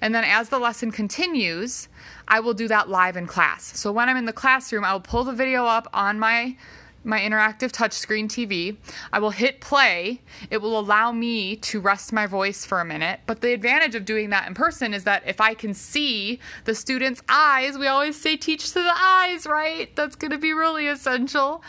And 0.01 0.13
then 0.13 0.23
as 0.23 0.49
the 0.49 0.59
lesson 0.59 0.91
continues, 0.91 1.87
I 2.29 2.39
will 2.39 2.53
do 2.53 2.67
that 2.67 2.89
live 2.89 3.17
in 3.17 3.27
class. 3.27 3.77
So 3.77 3.91
when 3.91 4.07
I'm 4.07 4.17
in 4.17 4.25
the 4.25 4.33
classroom, 4.33 4.83
I 4.83 4.93
will 4.93 4.99
pull 4.99 5.23
the 5.23 5.33
video 5.33 5.65
up 5.65 5.87
on 5.93 6.19
my 6.19 6.55
my 7.03 7.19
interactive 7.19 7.71
touchscreen 7.71 8.25
TV. 8.25 8.75
I 9.11 9.19
will 9.19 9.29
hit 9.31 9.61
play. 9.61 10.21
It 10.49 10.61
will 10.61 10.77
allow 10.77 11.11
me 11.11 11.55
to 11.55 11.79
rest 11.79 12.11
my 12.11 12.25
voice 12.25 12.65
for 12.65 12.81
a 12.81 12.85
minute. 12.85 13.21
But 13.25 13.41
the 13.41 13.53
advantage 13.53 13.95
of 13.95 14.05
doing 14.05 14.29
that 14.31 14.47
in 14.47 14.53
person 14.53 14.93
is 14.93 15.05
that 15.05 15.23
if 15.25 15.39
I 15.39 15.53
can 15.53 15.73
see 15.73 16.39
the 16.65 16.75
students' 16.75 17.21
eyes, 17.29 17.77
we 17.77 17.87
always 17.87 18.19
say 18.19 18.35
teach 18.35 18.73
to 18.73 18.83
the 18.83 18.93
eyes, 18.95 19.45
right? 19.45 19.95
That's 19.95 20.15
going 20.15 20.31
to 20.31 20.37
be 20.37 20.53
really 20.53 20.87
essential. 20.87 21.63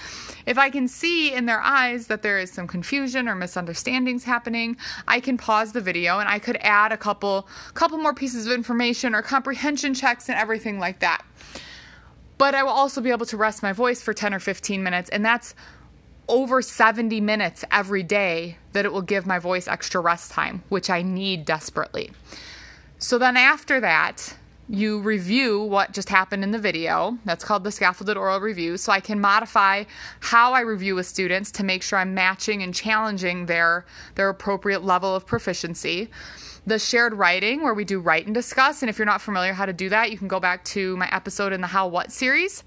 If 0.47 0.59
I 0.59 0.70
can 0.70 0.88
see 0.88 1.32
in 1.32 1.47
their 1.47 1.61
eyes 1.61 2.06
that 2.09 2.23
there 2.23 2.38
is 2.38 2.50
some 2.50 2.66
confusion 2.66 3.28
or 3.28 3.35
misunderstandings 3.35 4.25
happening, 4.25 4.76
I 5.06 5.20
can 5.20 5.37
pause 5.37 5.73
the 5.73 5.80
video 5.80 6.18
and 6.18 6.28
I 6.28 6.38
could 6.38 6.59
add 6.61 6.92
a 6.92 6.97
couple 6.97 7.49
couple 7.75 7.99
more 7.99 8.14
pieces 8.14 8.47
of 8.47 8.52
information 8.52 9.14
or 9.14 9.23
comprehension 9.23 9.94
checks 9.94 10.28
and 10.28 10.38
everything 10.38 10.78
like 10.78 11.00
that 11.00 11.25
but 12.40 12.54
I 12.54 12.62
will 12.62 12.70
also 12.70 13.02
be 13.02 13.11
able 13.11 13.26
to 13.26 13.37
rest 13.37 13.62
my 13.62 13.75
voice 13.75 14.00
for 14.00 14.14
10 14.14 14.32
or 14.32 14.38
15 14.38 14.82
minutes, 14.82 15.11
and 15.11 15.23
that's 15.23 15.54
over 16.26 16.62
70 16.62 17.20
minutes 17.20 17.66
every 17.70 18.02
day 18.02 18.56
that 18.73 18.87
it 18.87 18.92
will 18.94 19.02
give 19.02 19.26
my 19.26 19.38
voice 19.38 19.68
extra 19.68 20.00
rest 20.00 20.32
time, 20.32 20.62
which 20.70 20.88
I 20.88 21.02
need 21.02 21.44
desperately. 21.44 22.12
So 22.99 23.18
then 23.18 23.37
after 23.37 23.78
that, 23.80 24.37
you 24.70 25.00
review 25.00 25.60
what 25.64 25.92
just 25.92 26.08
happened 26.08 26.44
in 26.44 26.52
the 26.52 26.58
video. 26.58 27.18
That's 27.24 27.42
called 27.42 27.64
the 27.64 27.72
scaffolded 27.72 28.16
oral 28.16 28.40
review. 28.40 28.76
So 28.76 28.92
I 28.92 29.00
can 29.00 29.20
modify 29.20 29.84
how 30.20 30.52
I 30.52 30.60
review 30.60 30.94
with 30.94 31.06
students 31.06 31.50
to 31.52 31.64
make 31.64 31.82
sure 31.82 31.98
I'm 31.98 32.14
matching 32.14 32.62
and 32.62 32.72
challenging 32.72 33.46
their 33.46 33.84
their 34.14 34.28
appropriate 34.28 34.84
level 34.84 35.14
of 35.14 35.26
proficiency 35.26 36.08
the 36.66 36.78
shared 36.78 37.14
writing 37.14 37.62
where 37.62 37.72
we 37.72 37.84
do 37.84 37.98
write 37.98 38.26
and 38.26 38.34
discuss. 38.34 38.82
And 38.82 38.90
if 38.90 38.98
you're 38.98 39.06
not 39.06 39.22
familiar 39.22 39.54
how 39.54 39.64
to 39.66 39.72
do 39.72 39.88
that, 39.88 40.10
you 40.10 40.18
can 40.18 40.28
go 40.28 40.38
back 40.38 40.62
to 40.66 40.94
my 40.98 41.08
episode 41.10 41.54
in 41.54 41.62
the 41.62 41.66
How 41.66 41.88
What 41.88 42.12
series 42.12 42.62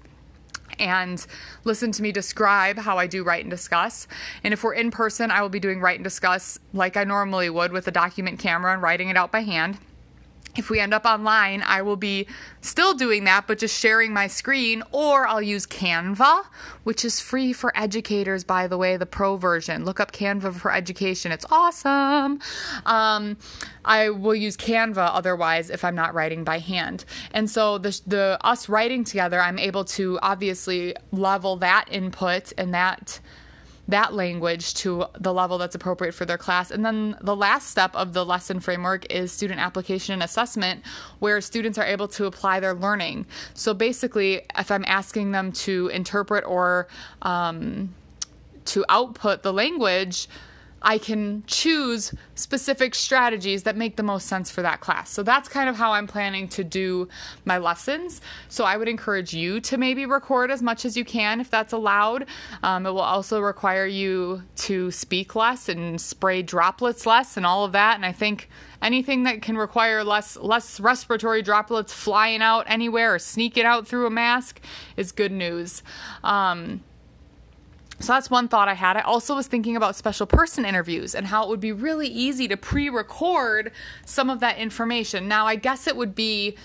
and 0.80 1.24
listen 1.62 1.92
to 1.92 2.02
me 2.02 2.10
describe 2.10 2.76
how 2.76 2.98
I 2.98 3.06
do 3.06 3.22
write 3.22 3.44
and 3.44 3.50
discuss. 3.50 4.08
And 4.42 4.52
if 4.52 4.64
we're 4.64 4.74
in 4.74 4.90
person, 4.90 5.30
I 5.30 5.40
will 5.42 5.48
be 5.48 5.60
doing 5.60 5.80
write 5.80 5.96
and 5.96 6.04
discuss 6.04 6.58
like 6.72 6.96
I 6.96 7.04
normally 7.04 7.48
would 7.48 7.70
with 7.70 7.86
a 7.86 7.92
document 7.92 8.40
camera 8.40 8.72
and 8.72 8.82
writing 8.82 9.10
it 9.10 9.16
out 9.16 9.30
by 9.30 9.40
hand 9.40 9.78
if 10.56 10.70
we 10.70 10.80
end 10.80 10.94
up 10.94 11.04
online, 11.04 11.62
I 11.66 11.82
will 11.82 11.96
be 11.96 12.26
still 12.60 12.94
doing 12.94 13.24
that, 13.24 13.46
but 13.46 13.58
just 13.58 13.78
sharing 13.78 14.12
my 14.12 14.26
screen, 14.26 14.82
or 14.92 15.26
I'll 15.26 15.42
use 15.42 15.66
Canva, 15.66 16.44
which 16.84 17.04
is 17.04 17.20
free 17.20 17.52
for 17.52 17.76
educators, 17.76 18.44
by 18.44 18.66
the 18.66 18.78
way, 18.78 18.96
the 18.96 19.06
pro 19.06 19.36
version. 19.36 19.84
Look 19.84 20.00
up 20.00 20.12
Canva 20.12 20.54
for 20.54 20.72
education, 20.72 21.32
it's 21.32 21.46
awesome. 21.50 22.40
Um, 22.86 23.36
I 23.84 24.10
will 24.10 24.34
use 24.34 24.56
Canva 24.56 25.10
otherwise 25.12 25.70
if 25.70 25.84
I'm 25.84 25.94
not 25.94 26.14
writing 26.14 26.44
by 26.44 26.58
hand. 26.58 27.04
And 27.32 27.50
so 27.50 27.78
the, 27.78 28.00
the 28.06 28.38
us 28.42 28.68
writing 28.68 29.04
together, 29.04 29.40
I'm 29.40 29.58
able 29.58 29.84
to 29.84 30.18
obviously 30.22 30.94
level 31.12 31.56
that 31.56 31.86
input 31.90 32.52
and 32.56 32.72
that 32.74 33.20
that 33.88 34.14
language 34.14 34.74
to 34.74 35.06
the 35.18 35.32
level 35.32 35.58
that's 35.58 35.74
appropriate 35.74 36.12
for 36.12 36.24
their 36.24 36.38
class. 36.38 36.70
And 36.70 36.84
then 36.84 37.16
the 37.20 37.36
last 37.36 37.68
step 37.68 37.94
of 37.94 38.12
the 38.12 38.24
lesson 38.24 38.60
framework 38.60 39.10
is 39.12 39.30
student 39.32 39.60
application 39.60 40.14
and 40.14 40.22
assessment, 40.22 40.82
where 41.18 41.40
students 41.40 41.76
are 41.78 41.84
able 41.84 42.08
to 42.08 42.26
apply 42.26 42.60
their 42.60 42.74
learning. 42.74 43.26
So 43.52 43.74
basically, 43.74 44.42
if 44.58 44.70
I'm 44.70 44.84
asking 44.86 45.32
them 45.32 45.52
to 45.52 45.88
interpret 45.88 46.44
or 46.46 46.88
um, 47.22 47.94
to 48.66 48.84
output 48.88 49.42
the 49.42 49.52
language, 49.52 50.28
I 50.84 50.98
can 50.98 51.42
choose 51.46 52.14
specific 52.34 52.94
strategies 52.94 53.62
that 53.62 53.74
make 53.74 53.96
the 53.96 54.02
most 54.02 54.26
sense 54.26 54.50
for 54.50 54.60
that 54.62 54.80
class. 54.80 55.10
So 55.10 55.22
that's 55.22 55.48
kind 55.48 55.68
of 55.68 55.76
how 55.76 55.92
I'm 55.92 56.06
planning 56.06 56.46
to 56.48 56.62
do 56.62 57.08
my 57.46 57.56
lessons. 57.56 58.20
So 58.48 58.64
I 58.64 58.76
would 58.76 58.88
encourage 58.88 59.32
you 59.32 59.60
to 59.60 59.78
maybe 59.78 60.04
record 60.04 60.50
as 60.50 60.62
much 60.62 60.84
as 60.84 60.96
you 60.96 61.04
can 61.04 61.40
if 61.40 61.50
that's 61.50 61.72
allowed. 61.72 62.26
Um, 62.62 62.84
it 62.86 62.90
will 62.90 63.00
also 63.00 63.40
require 63.40 63.86
you 63.86 64.42
to 64.56 64.90
speak 64.90 65.34
less 65.34 65.68
and 65.70 65.98
spray 65.98 66.42
droplets 66.42 67.06
less 67.06 67.38
and 67.38 67.46
all 67.46 67.64
of 67.64 67.72
that. 67.72 67.96
And 67.96 68.04
I 68.04 68.12
think 68.12 68.50
anything 68.82 69.22
that 69.22 69.40
can 69.40 69.56
require 69.56 70.04
less 70.04 70.36
less 70.36 70.78
respiratory 70.78 71.40
droplets 71.40 71.92
flying 71.92 72.42
out 72.42 72.66
anywhere 72.68 73.14
or 73.14 73.18
sneaking 73.18 73.64
out 73.64 73.88
through 73.88 74.06
a 74.06 74.10
mask 74.10 74.60
is 74.98 75.12
good 75.12 75.32
news. 75.32 75.82
Um, 76.22 76.82
so 78.00 78.12
that's 78.12 78.30
one 78.30 78.48
thought 78.48 78.68
I 78.68 78.74
had. 78.74 78.96
I 78.96 79.00
also 79.00 79.34
was 79.34 79.46
thinking 79.46 79.76
about 79.76 79.96
special 79.96 80.26
person 80.26 80.64
interviews 80.64 81.14
and 81.14 81.26
how 81.26 81.44
it 81.44 81.48
would 81.48 81.60
be 81.60 81.72
really 81.72 82.08
easy 82.08 82.48
to 82.48 82.56
pre 82.56 82.88
record 82.88 83.72
some 84.04 84.30
of 84.30 84.40
that 84.40 84.58
information. 84.58 85.28
Now, 85.28 85.46
I 85.46 85.56
guess 85.56 85.86
it 85.86 85.96
would 85.96 86.14
be 86.14 86.56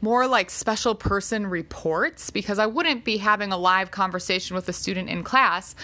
more 0.00 0.26
like 0.26 0.50
special 0.50 0.94
person 0.94 1.46
reports 1.46 2.30
because 2.30 2.58
I 2.58 2.66
wouldn't 2.66 3.04
be 3.04 3.18
having 3.18 3.52
a 3.52 3.58
live 3.58 3.90
conversation 3.90 4.54
with 4.54 4.68
a 4.68 4.72
student 4.72 5.08
in 5.08 5.24
class. 5.24 5.74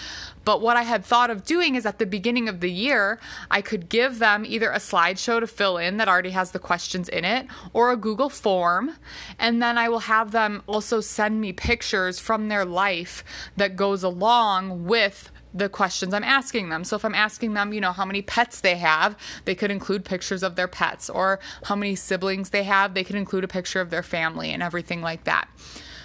But 0.45 0.61
what 0.61 0.77
I 0.77 0.83
had 0.83 1.03
thought 1.03 1.29
of 1.29 1.43
doing 1.43 1.75
is 1.75 1.85
at 1.85 1.99
the 1.99 2.05
beginning 2.05 2.47
of 2.47 2.59
the 2.59 2.71
year, 2.71 3.19
I 3.49 3.61
could 3.61 3.89
give 3.89 4.19
them 4.19 4.45
either 4.45 4.69
a 4.71 4.77
slideshow 4.77 5.39
to 5.39 5.47
fill 5.47 5.77
in 5.77 5.97
that 5.97 6.07
already 6.07 6.29
has 6.31 6.51
the 6.51 6.59
questions 6.59 7.09
in 7.09 7.25
it 7.25 7.47
or 7.73 7.91
a 7.91 7.97
Google 7.97 8.29
form. 8.29 8.95
And 9.39 9.61
then 9.61 9.77
I 9.77 9.89
will 9.89 9.99
have 9.99 10.31
them 10.31 10.61
also 10.67 11.01
send 11.01 11.41
me 11.41 11.51
pictures 11.51 12.19
from 12.19 12.47
their 12.47 12.63
life 12.65 13.23
that 13.57 13.75
goes 13.75 14.03
along 14.03 14.85
with 14.85 15.31
the 15.55 15.69
questions 15.69 16.13
I'm 16.13 16.23
asking 16.23 16.69
them. 16.69 16.83
So 16.83 16.97
if 16.97 17.05
I'm 17.05 17.15
asking 17.15 17.53
them, 17.53 17.73
you 17.73 17.79
know, 17.79 17.93
how 17.93 18.03
many 18.03 18.21
pets 18.21 18.59
they 18.59 18.75
have, 18.75 19.17
they 19.45 19.55
could 19.55 19.71
include 19.71 20.03
pictures 20.03 20.43
of 20.43 20.55
their 20.55 20.67
pets, 20.67 21.09
or 21.09 21.39
how 21.63 21.75
many 21.75 21.95
siblings 21.95 22.49
they 22.49 22.63
have, 22.63 22.93
they 22.93 23.05
could 23.05 23.15
include 23.15 23.45
a 23.45 23.47
picture 23.47 23.79
of 23.79 23.89
their 23.89 24.03
family 24.03 24.51
and 24.51 24.61
everything 24.61 25.01
like 25.01 25.23
that. 25.23 25.47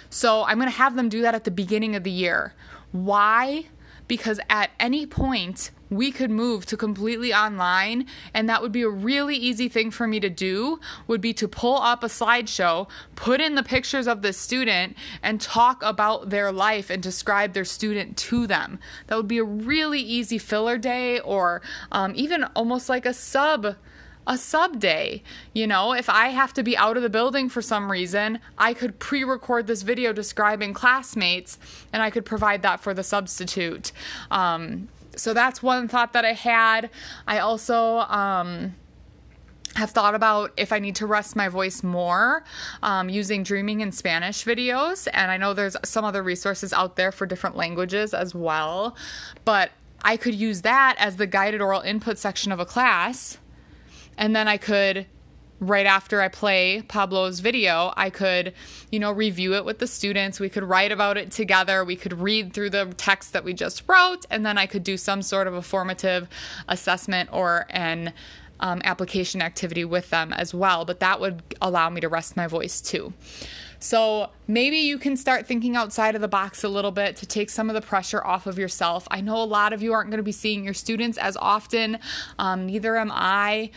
So 0.09 0.43
I'm 0.43 0.57
going 0.57 0.71
to 0.71 0.77
have 0.77 0.95
them 0.95 1.09
do 1.09 1.21
that 1.21 1.35
at 1.35 1.43
the 1.43 1.51
beginning 1.51 1.95
of 1.95 2.03
the 2.03 2.11
year. 2.11 2.53
Why? 2.91 3.65
Because 4.07 4.39
at 4.49 4.71
any 4.79 5.05
point, 5.05 5.71
we 5.91 6.09
could 6.09 6.31
move 6.31 6.65
to 6.65 6.77
completely 6.77 7.31
online 7.33 8.07
and 8.33 8.49
that 8.49 8.61
would 8.61 8.71
be 8.71 8.81
a 8.81 8.89
really 8.89 9.35
easy 9.35 9.69
thing 9.69 9.91
for 9.91 10.07
me 10.07 10.19
to 10.19 10.29
do 10.29 10.79
would 11.05 11.21
be 11.21 11.33
to 11.33 11.47
pull 11.47 11.77
up 11.77 12.03
a 12.03 12.07
slideshow 12.07 12.87
put 13.15 13.39
in 13.39 13.53
the 13.53 13.61
pictures 13.61 14.07
of 14.07 14.23
the 14.23 14.33
student 14.33 14.97
and 15.21 15.39
talk 15.39 15.83
about 15.83 16.29
their 16.29 16.51
life 16.51 16.89
and 16.89 17.03
describe 17.03 17.53
their 17.53 17.65
student 17.65 18.17
to 18.17 18.47
them 18.47 18.79
that 19.07 19.17
would 19.17 19.27
be 19.27 19.37
a 19.37 19.43
really 19.43 19.99
easy 19.99 20.37
filler 20.37 20.77
day 20.77 21.19
or 21.19 21.61
um, 21.91 22.13
even 22.15 22.45
almost 22.55 22.89
like 22.89 23.05
a 23.05 23.13
sub 23.13 23.75
a 24.27 24.37
sub 24.37 24.79
day. 24.79 25.23
You 25.51 25.65
know, 25.65 25.93
if 25.93 26.07
I 26.07 26.29
have 26.29 26.53
to 26.53 26.63
be 26.63 26.77
out 26.77 26.95
of 26.95 27.01
the 27.03 27.09
building 27.09 27.49
for 27.49 27.61
some 27.61 27.91
reason, 27.91 28.39
I 28.57 28.75
could 28.75 28.99
pre 28.99 29.23
record 29.23 29.65
this 29.65 29.81
video 29.81 30.13
describing 30.13 30.73
classmates 30.73 31.57
and 31.91 32.03
I 32.03 32.11
could 32.11 32.23
provide 32.23 32.61
that 32.61 32.79
for 32.79 32.93
the 32.93 33.03
substitute. 33.03 33.91
Um, 34.29 34.89
so 35.15 35.33
that's 35.33 35.61
one 35.61 35.87
thought 35.87 36.13
that 36.13 36.25
I 36.25 36.33
had. 36.33 36.89
I 37.27 37.39
also 37.39 37.99
um, 37.99 38.75
have 39.75 39.91
thought 39.91 40.15
about 40.15 40.51
if 40.57 40.71
I 40.71 40.79
need 40.79 40.95
to 40.97 41.05
rest 41.05 41.35
my 41.35 41.47
voice 41.47 41.83
more 41.83 42.43
um, 42.83 43.09
using 43.09 43.43
Dreaming 43.43 43.81
in 43.81 43.91
Spanish 43.91 44.43
videos. 44.43 45.07
And 45.13 45.31
I 45.31 45.37
know 45.37 45.53
there's 45.53 45.77
some 45.83 46.05
other 46.05 46.23
resources 46.23 46.73
out 46.73 46.95
there 46.95 47.11
for 47.11 47.25
different 47.25 47.55
languages 47.55 48.13
as 48.13 48.35
well. 48.35 48.95
But 49.45 49.71
I 50.03 50.17
could 50.17 50.35
use 50.35 50.61
that 50.61 50.95
as 50.97 51.17
the 51.17 51.27
guided 51.27 51.61
oral 51.61 51.81
input 51.81 52.17
section 52.17 52.51
of 52.51 52.59
a 52.59 52.65
class. 52.65 53.37
And 54.17 54.35
then 54.35 54.47
I 54.47 54.57
could 54.57 55.05
right 55.61 55.85
after 55.85 56.21
I 56.21 56.27
play 56.27 56.81
Pablo's 56.87 57.39
video, 57.39 57.93
I 57.95 58.09
could, 58.09 58.53
you 58.91 58.99
know, 58.99 59.11
review 59.11 59.53
it 59.53 59.63
with 59.63 59.77
the 59.77 59.87
students. 59.87 60.39
We 60.39 60.49
could 60.49 60.63
write 60.63 60.91
about 60.91 61.17
it 61.17 61.31
together. 61.31 61.85
We 61.85 61.95
could 61.95 62.19
read 62.19 62.51
through 62.51 62.71
the 62.71 62.93
text 62.97 63.31
that 63.33 63.43
we 63.43 63.53
just 63.53 63.83
wrote, 63.87 64.25
and 64.29 64.43
then 64.45 64.57
I 64.57 64.65
could 64.65 64.83
do 64.83 64.97
some 64.97 65.21
sort 65.21 65.47
of 65.47 65.53
a 65.53 65.61
formative 65.61 66.27
assessment 66.67 67.29
or 67.31 67.67
an 67.69 68.11
um, 68.59 68.81
application 68.83 69.41
activity 69.41 69.85
with 69.85 70.09
them 70.09 70.33
as 70.33 70.53
well. 70.53 70.83
But 70.83 70.99
that 70.99 71.19
would 71.21 71.43
allow 71.61 71.89
me 71.91 72.01
to 72.01 72.09
rest 72.09 72.35
my 72.35 72.47
voice 72.47 72.81
too. 72.81 73.13
So 73.79 74.29
maybe 74.47 74.77
you 74.77 74.99
can 74.99 75.17
start 75.17 75.47
thinking 75.47 75.75
outside 75.75 76.13
of 76.13 76.21
the 76.21 76.27
box 76.27 76.63
a 76.63 76.69
little 76.69 76.91
bit 76.91 77.15
to 77.17 77.25
take 77.25 77.49
some 77.49 77.69
of 77.69 77.73
the 77.73 77.81
pressure 77.81 78.23
off 78.23 78.45
of 78.45 78.59
yourself. 78.59 79.07
I 79.09 79.21
know 79.21 79.37
a 79.37 79.45
lot 79.45 79.73
of 79.73 79.81
you 79.81 79.93
aren't 79.93 80.09
going 80.11 80.17
to 80.17 80.23
be 80.23 80.31
seeing 80.31 80.63
your 80.63 80.75
students 80.75 81.17
as 81.17 81.35
often, 81.37 81.97
um, 82.37 82.67
neither 82.67 82.97
am 82.97 83.11
I. 83.11 83.71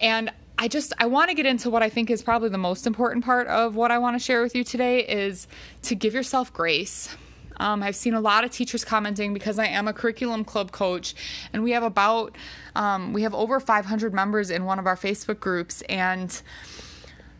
And 0.00 0.32
I 0.62 0.68
just 0.68 0.92
I 0.98 1.06
want 1.06 1.30
to 1.30 1.34
get 1.34 1.46
into 1.46 1.70
what 1.70 1.82
I 1.82 1.88
think 1.88 2.10
is 2.10 2.22
probably 2.22 2.50
the 2.50 2.58
most 2.58 2.86
important 2.86 3.24
part 3.24 3.46
of 3.46 3.76
what 3.76 3.90
I 3.90 3.96
want 3.96 4.14
to 4.14 4.22
share 4.22 4.42
with 4.42 4.54
you 4.54 4.62
today 4.62 5.00
is 5.00 5.48
to 5.84 5.94
give 5.94 6.12
yourself 6.12 6.52
grace. 6.52 7.16
Um, 7.56 7.82
I've 7.82 7.96
seen 7.96 8.12
a 8.12 8.20
lot 8.20 8.44
of 8.44 8.50
teachers 8.50 8.84
commenting 8.84 9.32
because 9.32 9.58
I 9.58 9.68
am 9.68 9.88
a 9.88 9.94
curriculum 9.94 10.44
club 10.44 10.70
coach, 10.70 11.14
and 11.54 11.62
we 11.62 11.70
have 11.70 11.82
about 11.82 12.36
um, 12.76 13.14
we 13.14 13.22
have 13.22 13.34
over 13.34 13.58
500 13.58 14.12
members 14.12 14.50
in 14.50 14.66
one 14.66 14.78
of 14.78 14.86
our 14.86 14.96
Facebook 14.96 15.40
groups, 15.40 15.80
and 15.88 16.42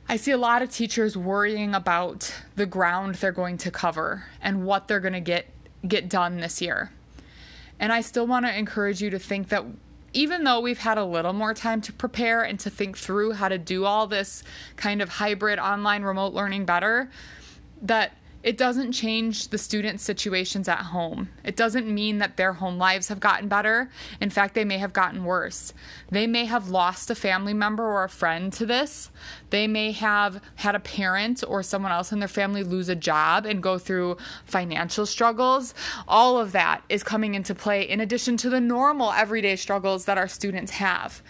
I 0.08 0.16
see 0.16 0.30
a 0.30 0.38
lot 0.38 0.62
of 0.62 0.70
teachers 0.70 1.14
worrying 1.14 1.74
about 1.74 2.34
the 2.56 2.64
ground 2.64 3.16
they're 3.16 3.32
going 3.32 3.58
to 3.58 3.70
cover 3.70 4.24
and 4.40 4.64
what 4.64 4.88
they're 4.88 4.98
going 4.98 5.12
to 5.12 5.20
get 5.20 5.44
get 5.86 6.08
done 6.08 6.38
this 6.38 6.62
year. 6.62 6.90
And 7.78 7.92
I 7.92 8.00
still 8.00 8.26
want 8.26 8.46
to 8.46 8.58
encourage 8.58 9.02
you 9.02 9.10
to 9.10 9.18
think 9.18 9.50
that 9.50 9.66
even 10.12 10.44
though 10.44 10.60
we've 10.60 10.78
had 10.78 10.98
a 10.98 11.04
little 11.04 11.32
more 11.32 11.54
time 11.54 11.80
to 11.82 11.92
prepare 11.92 12.42
and 12.42 12.58
to 12.60 12.70
think 12.70 12.96
through 12.98 13.32
how 13.32 13.48
to 13.48 13.58
do 13.58 13.84
all 13.84 14.06
this 14.06 14.42
kind 14.76 15.00
of 15.00 15.08
hybrid 15.08 15.58
online 15.58 16.02
remote 16.02 16.32
learning 16.32 16.64
better, 16.64 17.10
that 17.82 18.12
it 18.42 18.56
doesn't 18.56 18.92
change 18.92 19.48
the 19.48 19.58
students' 19.58 20.02
situations 20.02 20.66
at 20.68 20.78
home. 20.78 21.28
It 21.44 21.56
doesn't 21.56 21.86
mean 21.86 22.18
that 22.18 22.36
their 22.36 22.54
home 22.54 22.78
lives 22.78 23.08
have 23.08 23.20
gotten 23.20 23.48
better. 23.48 23.90
In 24.20 24.30
fact, 24.30 24.54
they 24.54 24.64
may 24.64 24.78
have 24.78 24.94
gotten 24.94 25.24
worse. 25.24 25.74
They 26.10 26.26
may 26.26 26.46
have 26.46 26.70
lost 26.70 27.10
a 27.10 27.14
family 27.14 27.52
member 27.52 27.84
or 27.84 28.04
a 28.04 28.08
friend 28.08 28.50
to 28.54 28.64
this. 28.64 29.10
They 29.50 29.66
may 29.66 29.92
have 29.92 30.42
had 30.54 30.74
a 30.74 30.80
parent 30.80 31.44
or 31.46 31.62
someone 31.62 31.92
else 31.92 32.12
in 32.12 32.18
their 32.18 32.28
family 32.28 32.62
lose 32.62 32.88
a 32.88 32.94
job 32.94 33.44
and 33.44 33.62
go 33.62 33.78
through 33.78 34.16
financial 34.46 35.04
struggles. 35.04 35.74
All 36.08 36.38
of 36.38 36.52
that 36.52 36.82
is 36.88 37.02
coming 37.02 37.34
into 37.34 37.54
play 37.54 37.82
in 37.82 38.00
addition 38.00 38.36
to 38.38 38.48
the 38.48 38.60
normal 38.60 39.12
everyday 39.12 39.56
struggles 39.56 40.06
that 40.06 40.16
our 40.16 40.28
students 40.28 40.72
have. 40.72 41.22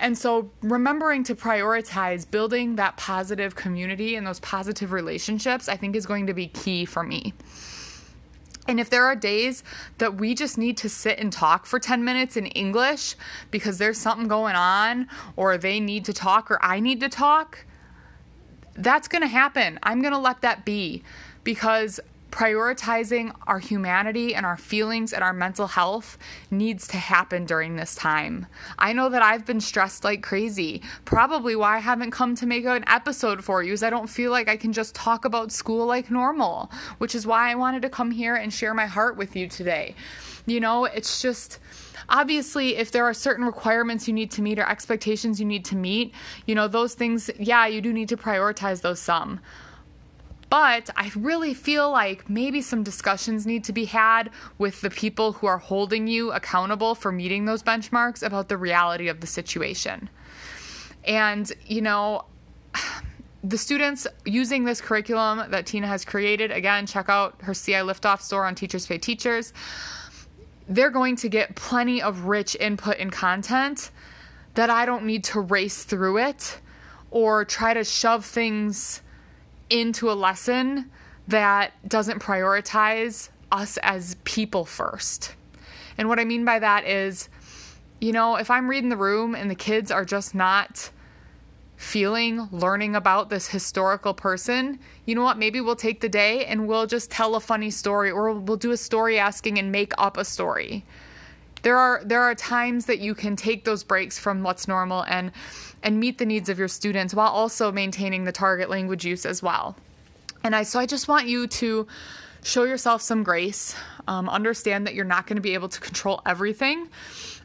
And 0.00 0.16
so, 0.16 0.50
remembering 0.62 1.24
to 1.24 1.34
prioritize 1.34 2.28
building 2.30 2.76
that 2.76 2.96
positive 2.96 3.56
community 3.56 4.14
and 4.14 4.24
those 4.24 4.38
positive 4.40 4.92
relationships, 4.92 5.68
I 5.68 5.76
think 5.76 5.96
is 5.96 6.06
going 6.06 6.28
to 6.28 6.34
be 6.34 6.46
key 6.62 6.84
for 6.84 7.02
me. 7.02 7.34
And 8.68 8.78
if 8.78 8.90
there 8.90 9.06
are 9.06 9.16
days 9.16 9.64
that 9.96 10.16
we 10.16 10.34
just 10.34 10.58
need 10.58 10.76
to 10.78 10.90
sit 10.90 11.18
and 11.18 11.32
talk 11.32 11.64
for 11.64 11.78
10 11.78 12.04
minutes 12.04 12.36
in 12.36 12.46
English 12.48 13.16
because 13.50 13.78
there's 13.78 13.96
something 13.96 14.28
going 14.28 14.56
on, 14.56 15.08
or 15.36 15.56
they 15.56 15.80
need 15.80 16.04
to 16.04 16.12
talk, 16.12 16.50
or 16.50 16.62
I 16.62 16.78
need 16.78 17.00
to 17.00 17.08
talk, 17.08 17.64
that's 18.74 19.08
going 19.08 19.22
to 19.22 19.28
happen. 19.28 19.78
I'm 19.82 20.02
going 20.02 20.12
to 20.12 20.18
let 20.18 20.42
that 20.42 20.66
be 20.66 21.02
because 21.44 21.98
prioritizing 22.30 23.34
our 23.46 23.58
humanity 23.58 24.34
and 24.34 24.44
our 24.44 24.56
feelings 24.56 25.12
and 25.12 25.24
our 25.24 25.32
mental 25.32 25.66
health 25.66 26.18
needs 26.50 26.86
to 26.88 26.96
happen 26.96 27.46
during 27.46 27.76
this 27.76 27.94
time. 27.94 28.46
I 28.78 28.92
know 28.92 29.08
that 29.08 29.22
I've 29.22 29.46
been 29.46 29.60
stressed 29.60 30.04
like 30.04 30.22
crazy. 30.22 30.82
Probably 31.04 31.56
why 31.56 31.76
I 31.76 31.80
haven't 31.80 32.10
come 32.10 32.34
to 32.36 32.46
make 32.46 32.64
an 32.64 32.84
episode 32.86 33.42
for 33.42 33.62
you 33.62 33.72
is 33.72 33.82
I 33.82 33.90
don't 33.90 34.08
feel 34.08 34.30
like 34.30 34.48
I 34.48 34.56
can 34.56 34.72
just 34.72 34.94
talk 34.94 35.24
about 35.24 35.52
school 35.52 35.86
like 35.86 36.10
normal, 36.10 36.70
which 36.98 37.14
is 37.14 37.26
why 37.26 37.50
I 37.50 37.54
wanted 37.54 37.82
to 37.82 37.90
come 37.90 38.10
here 38.10 38.34
and 38.34 38.52
share 38.52 38.74
my 38.74 38.86
heart 38.86 39.16
with 39.16 39.34
you 39.34 39.48
today. 39.48 39.94
You 40.46 40.60
know, 40.60 40.84
it's 40.84 41.20
just 41.20 41.58
obviously 42.08 42.76
if 42.76 42.90
there 42.90 43.04
are 43.04 43.14
certain 43.14 43.44
requirements 43.44 44.08
you 44.08 44.14
need 44.14 44.30
to 44.32 44.42
meet 44.42 44.58
or 44.58 44.68
expectations 44.68 45.40
you 45.40 45.46
need 45.46 45.64
to 45.66 45.76
meet, 45.76 46.14
you 46.46 46.54
know, 46.54 46.68
those 46.68 46.94
things, 46.94 47.30
yeah, 47.38 47.66
you 47.66 47.80
do 47.80 47.92
need 47.92 48.08
to 48.08 48.16
prioritize 48.16 48.80
those 48.80 48.98
some. 48.98 49.40
But 50.50 50.88
I 50.96 51.10
really 51.14 51.52
feel 51.52 51.90
like 51.90 52.30
maybe 52.30 52.62
some 52.62 52.82
discussions 52.82 53.46
need 53.46 53.64
to 53.64 53.72
be 53.72 53.84
had 53.84 54.30
with 54.56 54.80
the 54.80 54.88
people 54.88 55.32
who 55.32 55.46
are 55.46 55.58
holding 55.58 56.06
you 56.06 56.32
accountable 56.32 56.94
for 56.94 57.12
meeting 57.12 57.44
those 57.44 57.62
benchmarks 57.62 58.22
about 58.22 58.48
the 58.48 58.56
reality 58.56 59.08
of 59.08 59.20
the 59.20 59.26
situation. 59.26 60.08
And, 61.04 61.50
you 61.66 61.82
know, 61.82 62.24
the 63.44 63.58
students 63.58 64.06
using 64.24 64.64
this 64.64 64.80
curriculum 64.80 65.50
that 65.50 65.66
Tina 65.66 65.86
has 65.86 66.04
created, 66.04 66.50
again, 66.50 66.86
check 66.86 67.08
out 67.08 67.36
her 67.42 67.52
CI 67.52 67.82
Liftoff 67.84 68.22
store 68.22 68.46
on 68.46 68.54
Teachers 68.54 68.86
Pay 68.86 68.98
Teachers. 68.98 69.52
They're 70.66 70.90
going 70.90 71.16
to 71.16 71.28
get 71.28 71.56
plenty 71.56 72.00
of 72.00 72.24
rich 72.24 72.56
input 72.58 72.96
and 72.98 73.12
content 73.12 73.90
that 74.54 74.70
I 74.70 74.86
don't 74.86 75.04
need 75.04 75.24
to 75.24 75.40
race 75.40 75.84
through 75.84 76.18
it 76.18 76.58
or 77.10 77.44
try 77.44 77.74
to 77.74 77.84
shove 77.84 78.24
things 78.24 79.02
into 79.70 80.10
a 80.10 80.14
lesson 80.14 80.90
that 81.28 81.72
doesn't 81.88 82.20
prioritize 82.20 83.28
us 83.52 83.78
as 83.82 84.16
people 84.24 84.64
first. 84.64 85.34
And 85.96 86.08
what 86.08 86.18
I 86.18 86.24
mean 86.24 86.44
by 86.44 86.58
that 86.58 86.86
is, 86.86 87.28
you 88.00 88.12
know, 88.12 88.36
if 88.36 88.50
I'm 88.50 88.68
reading 88.68 88.88
the 88.88 88.96
room 88.96 89.34
and 89.34 89.50
the 89.50 89.54
kids 89.54 89.90
are 89.90 90.04
just 90.04 90.34
not 90.34 90.90
feeling, 91.76 92.48
learning 92.50 92.96
about 92.96 93.30
this 93.30 93.48
historical 93.48 94.14
person, 94.14 94.78
you 95.06 95.14
know 95.14 95.22
what? 95.22 95.38
Maybe 95.38 95.60
we'll 95.60 95.76
take 95.76 96.00
the 96.00 96.08
day 96.08 96.44
and 96.46 96.66
we'll 96.66 96.86
just 96.86 97.10
tell 97.10 97.34
a 97.34 97.40
funny 97.40 97.70
story 97.70 98.10
or 98.10 98.32
we'll 98.32 98.56
do 98.56 98.72
a 98.72 98.76
story 98.76 99.18
asking 99.18 99.58
and 99.58 99.70
make 99.70 99.92
up 99.98 100.16
a 100.16 100.24
story. 100.24 100.84
There 101.68 101.76
are 101.76 102.00
there 102.02 102.22
are 102.22 102.34
times 102.34 102.86
that 102.86 102.98
you 102.98 103.14
can 103.14 103.36
take 103.36 103.64
those 103.64 103.84
breaks 103.84 104.18
from 104.18 104.42
what's 104.42 104.66
normal 104.66 105.04
and 105.04 105.32
and 105.82 106.00
meet 106.00 106.16
the 106.16 106.24
needs 106.24 106.48
of 106.48 106.58
your 106.58 106.66
students 106.66 107.12
while 107.12 107.28
also 107.28 107.70
maintaining 107.70 108.24
the 108.24 108.32
target 108.32 108.70
language 108.70 109.04
use 109.04 109.26
as 109.26 109.42
well. 109.42 109.76
And 110.42 110.56
I 110.56 110.62
so 110.62 110.78
I 110.80 110.86
just 110.86 111.08
want 111.08 111.26
you 111.26 111.46
to 111.46 111.86
show 112.42 112.64
yourself 112.64 113.02
some 113.02 113.22
grace. 113.22 113.76
Um, 114.06 114.30
understand 114.30 114.86
that 114.86 114.94
you're 114.94 115.04
not 115.04 115.26
going 115.26 115.36
to 115.36 115.42
be 115.42 115.52
able 115.52 115.68
to 115.68 115.78
control 115.78 116.22
everything 116.24 116.88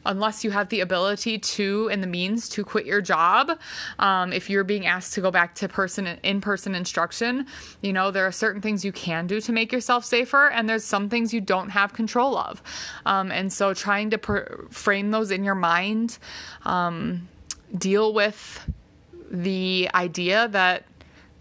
unless 0.06 0.44
you 0.44 0.50
have 0.50 0.68
the 0.68 0.80
ability 0.80 1.38
to 1.38 1.88
and 1.90 2.02
the 2.02 2.06
means 2.06 2.48
to 2.50 2.64
quit 2.64 2.86
your 2.86 3.00
job. 3.00 3.58
Um, 3.98 4.32
if 4.32 4.50
you're 4.50 4.64
being 4.64 4.86
asked 4.86 5.14
to 5.14 5.20
go 5.20 5.30
back 5.30 5.54
to 5.56 5.68
person 5.68 6.06
in 6.22 6.40
person 6.40 6.74
instruction, 6.74 7.46
you 7.82 7.92
know 7.92 8.10
there 8.10 8.26
are 8.26 8.32
certain 8.32 8.60
things 8.60 8.84
you 8.84 8.92
can 8.92 9.26
do 9.26 9.40
to 9.40 9.52
make 9.52 9.72
yourself 9.72 10.04
safer, 10.04 10.48
and 10.48 10.68
there's 10.68 10.84
some 10.84 11.08
things 11.08 11.32
you 11.32 11.40
don't 11.40 11.70
have 11.70 11.92
control 11.92 12.36
of. 12.36 12.62
Um, 13.06 13.30
and 13.30 13.52
so, 13.52 13.74
trying 13.74 14.10
to 14.10 14.18
per- 14.18 14.66
frame 14.70 15.10
those 15.10 15.30
in 15.30 15.44
your 15.44 15.54
mind, 15.54 16.18
um, 16.64 17.28
deal 17.76 18.12
with 18.12 18.70
the 19.30 19.88
idea 19.94 20.48
that 20.48 20.84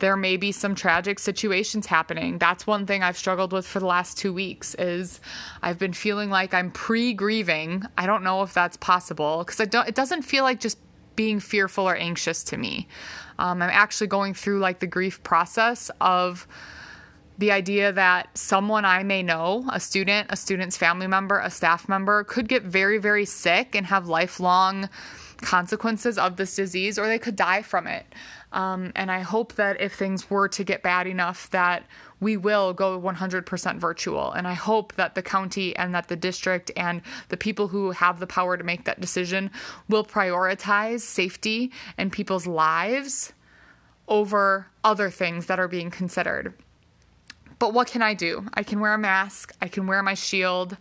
there 0.03 0.17
may 0.17 0.35
be 0.35 0.51
some 0.51 0.75
tragic 0.75 1.17
situations 1.17 1.85
happening. 1.85 2.37
That's 2.37 2.67
one 2.67 2.85
thing 2.85 3.01
I've 3.03 3.17
struggled 3.17 3.53
with 3.53 3.65
for 3.65 3.79
the 3.79 3.85
last 3.85 4.17
2 4.17 4.33
weeks 4.33 4.75
is 4.75 5.21
I've 5.61 5.79
been 5.79 5.93
feeling 5.93 6.29
like 6.29 6.53
I'm 6.53 6.71
pre-grieving. 6.71 7.83
I 7.97 8.05
don't 8.05 8.21
know 8.21 8.43
if 8.43 8.53
that's 8.53 8.75
possible 8.75 9.45
cuz 9.45 9.61
it 9.61 9.95
doesn't 9.95 10.23
feel 10.23 10.43
like 10.43 10.59
just 10.59 10.77
being 11.15 11.39
fearful 11.39 11.85
or 11.85 11.95
anxious 11.95 12.43
to 12.43 12.57
me. 12.57 12.89
Um, 13.39 13.61
I'm 13.61 13.69
actually 13.69 14.07
going 14.07 14.33
through 14.33 14.59
like 14.59 14.79
the 14.79 14.87
grief 14.87 15.23
process 15.23 15.89
of 16.01 16.47
the 17.37 17.53
idea 17.53 17.93
that 17.93 18.37
someone 18.37 18.83
I 18.83 19.03
may 19.03 19.23
know, 19.23 19.65
a 19.71 19.79
student, 19.79 20.27
a 20.29 20.35
student's 20.35 20.75
family 20.75 21.07
member, 21.07 21.39
a 21.39 21.49
staff 21.49 21.87
member, 21.87 22.25
could 22.25 22.49
get 22.49 22.63
very, 22.63 22.97
very 22.97 23.23
sick 23.23 23.73
and 23.73 23.85
have 23.85 24.09
lifelong 24.09 24.89
consequences 25.43 26.17
of 26.17 26.37
this 26.37 26.55
disease, 26.55 26.97
or 26.97 27.07
they 27.07 27.19
could 27.19 27.35
die 27.35 27.61
from 27.61 27.87
it. 27.87 28.05
Um, 28.53 28.91
and 28.95 29.11
I 29.11 29.19
hope 29.21 29.53
that 29.55 29.81
if 29.81 29.93
things 29.93 30.29
were 30.29 30.47
to 30.49 30.63
get 30.63 30.83
bad 30.83 31.07
enough, 31.07 31.49
that 31.49 31.85
we 32.19 32.37
will 32.37 32.71
go 32.73 32.99
100% 32.99 33.79
virtual. 33.79 34.31
And 34.31 34.47
I 34.47 34.53
hope 34.53 34.93
that 34.93 35.15
the 35.15 35.23
county 35.23 35.75
and 35.75 35.93
that 35.95 36.07
the 36.07 36.15
district 36.15 36.71
and 36.77 37.01
the 37.29 37.37
people 37.37 37.67
who 37.67 37.91
have 37.91 38.19
the 38.19 38.27
power 38.27 38.55
to 38.55 38.63
make 38.63 38.85
that 38.85 39.01
decision 39.01 39.51
will 39.89 40.05
prioritize 40.05 41.01
safety 41.01 41.71
and 41.97 42.11
people's 42.11 42.47
lives 42.47 43.33
over 44.07 44.67
other 44.83 45.09
things 45.09 45.47
that 45.47 45.59
are 45.59 45.67
being 45.67 45.89
considered. 45.89 46.53
But 47.57 47.73
what 47.73 47.87
can 47.87 48.01
I 48.01 48.13
do? 48.13 48.45
I 48.53 48.63
can 48.63 48.79
wear 48.79 48.93
a 48.93 48.97
mask, 48.97 49.55
I 49.61 49.67
can 49.67 49.87
wear 49.87 50.03
my 50.03 50.13
shield, 50.13 50.77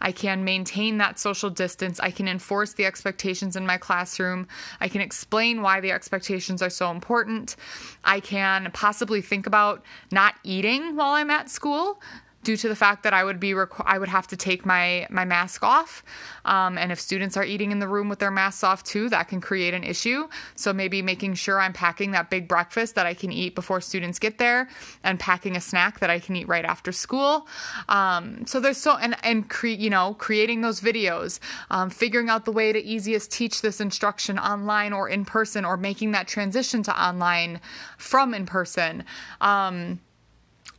I 0.00 0.12
can 0.12 0.44
maintain 0.44 0.98
that 0.98 1.18
social 1.18 1.50
distance, 1.50 2.00
I 2.00 2.10
can 2.10 2.28
enforce 2.28 2.74
the 2.74 2.86
expectations 2.86 3.56
in 3.56 3.66
my 3.66 3.76
classroom, 3.76 4.48
I 4.80 4.88
can 4.88 5.00
explain 5.00 5.62
why 5.62 5.80
the 5.80 5.92
expectations 5.92 6.62
are 6.62 6.70
so 6.70 6.90
important, 6.90 7.56
I 8.04 8.20
can 8.20 8.70
possibly 8.72 9.22
think 9.22 9.46
about 9.46 9.84
not 10.10 10.34
eating 10.42 10.96
while 10.96 11.12
I'm 11.12 11.30
at 11.30 11.50
school 11.50 12.00
due 12.46 12.56
to 12.56 12.68
the 12.68 12.76
fact 12.76 13.02
that 13.02 13.12
I 13.12 13.24
would 13.24 13.40
be 13.40 13.54
requ- 13.54 13.82
I 13.84 13.98
would 13.98 14.08
have 14.08 14.28
to 14.28 14.36
take 14.36 14.64
my 14.64 15.08
my 15.10 15.24
mask 15.24 15.64
off. 15.64 16.04
Um, 16.44 16.78
and 16.78 16.92
if 16.92 17.00
students 17.00 17.36
are 17.36 17.42
eating 17.42 17.72
in 17.72 17.80
the 17.80 17.88
room 17.88 18.08
with 18.08 18.20
their 18.20 18.30
masks 18.30 18.62
off 18.62 18.84
too, 18.84 19.08
that 19.08 19.26
can 19.26 19.40
create 19.40 19.74
an 19.74 19.82
issue. 19.82 20.28
So 20.54 20.72
maybe 20.72 21.02
making 21.02 21.34
sure 21.34 21.58
I'm 21.58 21.72
packing 21.72 22.12
that 22.12 22.30
big 22.30 22.46
breakfast 22.46 22.94
that 22.94 23.04
I 23.04 23.14
can 23.14 23.32
eat 23.32 23.56
before 23.56 23.80
students 23.80 24.20
get 24.20 24.38
there, 24.38 24.68
and 25.02 25.18
packing 25.18 25.56
a 25.56 25.60
snack 25.60 25.98
that 25.98 26.08
I 26.08 26.20
can 26.20 26.36
eat 26.36 26.46
right 26.46 26.64
after 26.64 26.92
school. 26.92 27.48
Um, 27.88 28.46
so 28.46 28.60
there's 28.60 28.78
so 28.78 28.96
and 28.96 29.16
and 29.24 29.50
cre- 29.50 29.82
you 29.84 29.90
know 29.90 30.14
creating 30.14 30.60
those 30.60 30.80
videos, 30.80 31.40
um, 31.70 31.90
figuring 31.90 32.28
out 32.28 32.44
the 32.44 32.52
way 32.52 32.72
to 32.72 32.78
easiest 32.78 33.32
teach 33.32 33.60
this 33.60 33.80
instruction 33.80 34.38
online 34.38 34.92
or 34.92 35.08
in 35.08 35.24
person, 35.24 35.64
or 35.64 35.76
making 35.76 36.12
that 36.12 36.28
transition 36.28 36.84
to 36.84 36.92
online 37.08 37.60
from 37.98 38.34
in 38.34 38.46
person. 38.46 39.04
Um, 39.40 39.98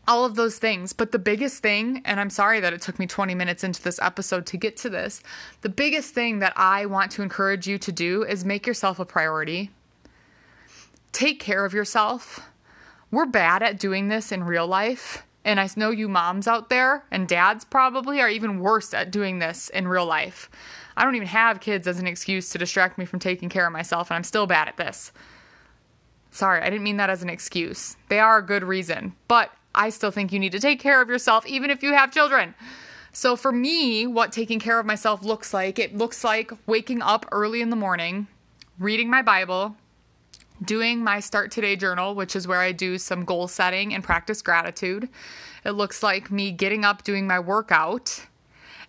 all 0.08 0.26
of 0.26 0.36
those 0.36 0.58
things. 0.58 0.94
But 0.94 1.12
the 1.12 1.20
biggest 1.20 1.62
thing, 1.62 2.02
and 2.06 2.20
I'm 2.20 2.30
sorry 2.30 2.60
that 2.60 2.74
it 2.74 2.82
took 2.82 3.00
me 3.00 3.08
20 3.08 3.36
minutes 3.36 3.64
into 3.64 3.82
this 3.82 4.00
episode 4.00 4.46
to 4.48 4.58
get 4.58 4.78
to 4.78 4.90
this, 4.90 5.22
the 5.62 5.70
biggest 5.70 6.14
thing 6.14 6.40
that 6.40 6.54
I 6.56 6.86
want 6.86 7.12
to 7.12 7.22
encourage 7.22 7.68
you 7.68 7.78
to 7.80 7.92
do 7.92 8.24
is 8.24 8.46
make 8.46 8.66
yourself 8.66 9.00
a 9.00 9.06
priority. 9.06 9.72
Take 11.12 11.40
care 11.40 11.66
of 11.66 11.74
yourself. 11.74 12.40
We're 13.12 13.26
bad 13.26 13.64
at 13.64 13.80
doing 13.80 14.08
this 14.08 14.32
in 14.32 14.44
real 14.44 14.68
life. 14.68 15.24
And 15.46 15.62
I 15.62 15.70
know 15.78 15.92
you 15.92 16.10
moms 16.10 16.48
out 16.48 16.70
there 16.70 17.06
and 17.10 17.28
dads 17.28 17.64
probably 17.64 18.20
are 18.20 18.30
even 18.30 18.60
worse 18.60 18.94
at 18.94 19.12
doing 19.12 19.40
this 19.40 19.70
in 19.70 19.88
real 19.88 20.06
life. 20.06 20.50
I 20.98 21.06
don't 21.06 21.16
even 21.16 21.28
have 21.28 21.62
kids 21.62 21.88
as 21.88 22.00
an 22.00 22.08
excuse 22.08 22.50
to 22.50 22.58
distract 22.58 22.98
me 22.98 23.06
from 23.06 23.20
taking 23.20 23.50
care 23.50 23.68
of 23.68 23.72
myself, 23.72 24.10
and 24.10 24.16
I'm 24.16 24.24
still 24.24 24.48
bad 24.48 24.68
at 24.68 24.78
this. 24.78 25.12
Sorry, 26.32 26.60
I 26.60 26.70
didn't 26.70 26.84
mean 26.84 26.98
that 26.98 27.12
as 27.12 27.22
an 27.22 27.30
excuse. 27.30 27.96
They 28.10 28.20
are 28.20 28.40
a 28.40 28.46
good 28.46 28.64
reason, 28.64 29.14
but 29.28 29.52
I 29.78 29.90
still 29.90 30.12
think 30.12 30.34
you 30.34 30.40
need 30.40 30.52
to 30.52 30.60
take 30.60 30.80
care 30.80 31.02
of 31.02 31.08
yourself, 31.08 31.46
even 31.46 31.70
if 31.70 31.84
you 31.84 31.94
have 31.94 32.12
children. 32.12 32.56
So, 33.14 33.36
for 33.36 33.52
me, 33.52 34.06
what 34.06 34.32
taking 34.32 34.60
care 34.60 34.80
of 34.80 34.86
myself 34.86 35.24
looks 35.24 35.54
like, 35.54 35.80
it 35.80 35.96
looks 35.96 36.24
like 36.24 36.52
waking 36.66 37.02
up 37.02 37.26
early 37.32 37.62
in 37.62 37.70
the 37.70 37.76
morning, 37.76 38.28
reading 38.80 39.10
my 39.10 39.22
Bible, 39.22 39.76
doing 40.64 41.04
my 41.04 41.20
Start 41.20 41.52
Today 41.52 41.76
journal, 41.76 42.16
which 42.16 42.36
is 42.36 42.48
where 42.48 42.60
I 42.60 42.72
do 42.72 42.98
some 42.98 43.24
goal 43.24 43.48
setting 43.48 43.94
and 43.94 44.04
practice 44.04 44.42
gratitude. 44.42 45.10
It 45.64 45.72
looks 45.72 46.04
like 46.04 46.32
me 46.32 46.52
getting 46.52 46.84
up, 46.84 47.04
doing 47.04 47.28
my 47.28 47.40
workout. 47.40 48.26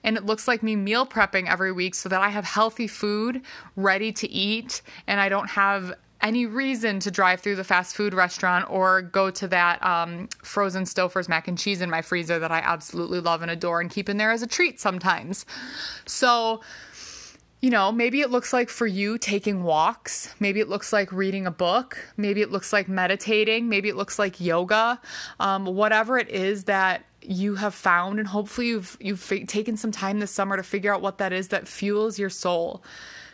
And 0.05 0.17
it 0.17 0.25
looks 0.25 0.47
like 0.47 0.63
me 0.63 0.77
meal 0.77 1.07
prepping 1.07 1.49
every 1.49 1.73
week 1.73 1.95
so 1.95 2.09
that 2.09 2.21
I 2.21 2.29
have 2.29 2.45
healthy 2.45 2.87
food 2.87 3.43
ready 3.77 4.13
to 4.13 4.31
eat 4.31 4.81
and 5.07 5.21
I 5.21 5.29
don't 5.29 5.49
have 5.51 5.95
any 6.21 6.47
reason 6.47 6.99
to 7.01 7.11
drive 7.11 7.41
through 7.41 7.57
the 7.57 7.65
fast 7.65 7.95
food 7.95 8.13
restaurant 8.13 8.69
or 8.71 9.03
go 9.03 9.31
to 9.31 9.49
that 9.49 9.83
um, 9.85 10.29
frozen 10.43 10.85
Stouffer's 10.85 11.29
mac 11.29 11.47
and 11.47 11.59
cheese 11.59 11.81
in 11.81 11.91
my 11.91 12.03
freezer 12.03 12.39
that 12.39 12.51
I 12.51 12.59
absolutely 12.59 13.21
love 13.21 13.43
and 13.43 13.51
adore 13.51 13.81
and 13.81 13.91
keep 13.91 14.09
in 14.09 14.17
there 14.17 14.31
as 14.31 14.43
a 14.43 14.47
treat 14.47 14.81
sometimes. 14.81 15.47
So, 16.07 16.61
you 17.61 17.71
know, 17.71 17.93
maybe 17.93 18.21
it 18.21 18.31
looks 18.31 18.53
like 18.53 18.69
for 18.69 18.87
you 18.87 19.17
taking 19.19 19.63
walks. 19.63 20.35
Maybe 20.41 20.61
it 20.61 20.69
looks 20.69 20.93
like 20.93 21.13
reading 21.13 21.47
a 21.47 21.51
book. 21.53 21.99
Maybe 22.17 22.43
it 22.43 22.51
looks 22.51 22.73
like 22.73 22.89
meditating. 22.89 23.69
Maybe 23.69 23.89
it 23.89 23.97
looks 23.97 24.19
like 24.19 24.41
yoga. 24.41 25.01
Um, 25.39 25.67
whatever 25.67 26.19
it 26.19 26.29
is 26.29 26.65
that 26.65 27.05
you 27.21 27.57
have 27.57 27.75
found, 27.75 28.19
and 28.19 28.29
hopefully 28.29 28.69
you've 28.69 28.97
you've 29.01 29.27
taken 29.47 29.77
some 29.77 29.91
time 29.91 30.21
this 30.21 30.31
summer 30.31 30.57
to 30.57 30.63
figure 30.63 30.95
out 30.95 31.03
what 31.03 31.19
that 31.19 31.33
is 31.33 31.49
that 31.49 31.67
fuels 31.67 32.19
your 32.19 32.31
soul 32.31 32.83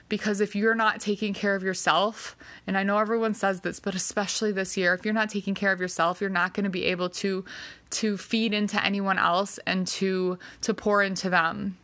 because 0.08 0.40
if 0.40 0.54
you're 0.54 0.74
not 0.74 1.00
taking 1.00 1.32
care 1.32 1.54
of 1.54 1.62
yourself 1.62 2.36
and 2.66 2.76
i 2.76 2.82
know 2.82 2.98
everyone 2.98 3.34
says 3.34 3.60
this 3.60 3.80
but 3.80 3.94
especially 3.94 4.52
this 4.52 4.76
year 4.76 4.94
if 4.94 5.04
you're 5.04 5.14
not 5.14 5.30
taking 5.30 5.54
care 5.54 5.72
of 5.72 5.80
yourself 5.80 6.20
you're 6.20 6.30
not 6.30 6.54
going 6.54 6.64
to 6.64 6.70
be 6.70 6.84
able 6.84 7.08
to 7.08 7.44
to 7.90 8.16
feed 8.16 8.52
into 8.52 8.82
anyone 8.84 9.18
else 9.18 9.58
and 9.66 9.86
to 9.86 10.38
to 10.60 10.74
pour 10.74 11.02
into 11.02 11.30
them 11.30 11.76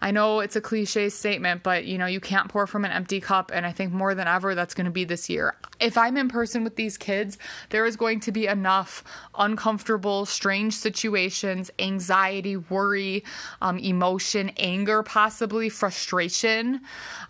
I 0.00 0.10
know 0.10 0.40
it's 0.40 0.56
a 0.56 0.60
cliche 0.60 1.08
statement, 1.08 1.62
but 1.62 1.84
you 1.84 1.98
know, 1.98 2.06
you 2.06 2.20
can't 2.20 2.48
pour 2.48 2.66
from 2.66 2.84
an 2.84 2.92
empty 2.92 3.20
cup. 3.20 3.50
And 3.52 3.66
I 3.66 3.72
think 3.72 3.92
more 3.92 4.14
than 4.14 4.28
ever, 4.28 4.54
that's 4.54 4.74
going 4.74 4.84
to 4.84 4.90
be 4.90 5.04
this 5.04 5.28
year. 5.28 5.56
If 5.80 5.98
I'm 5.98 6.16
in 6.16 6.28
person 6.28 6.64
with 6.64 6.76
these 6.76 6.96
kids, 6.96 7.38
there 7.70 7.84
is 7.84 7.96
going 7.96 8.20
to 8.20 8.32
be 8.32 8.46
enough 8.46 9.02
uncomfortable, 9.36 10.26
strange 10.26 10.74
situations, 10.74 11.70
anxiety, 11.78 12.56
worry, 12.56 13.24
um, 13.60 13.78
emotion, 13.78 14.50
anger, 14.58 15.02
possibly 15.02 15.68
frustration. 15.68 16.80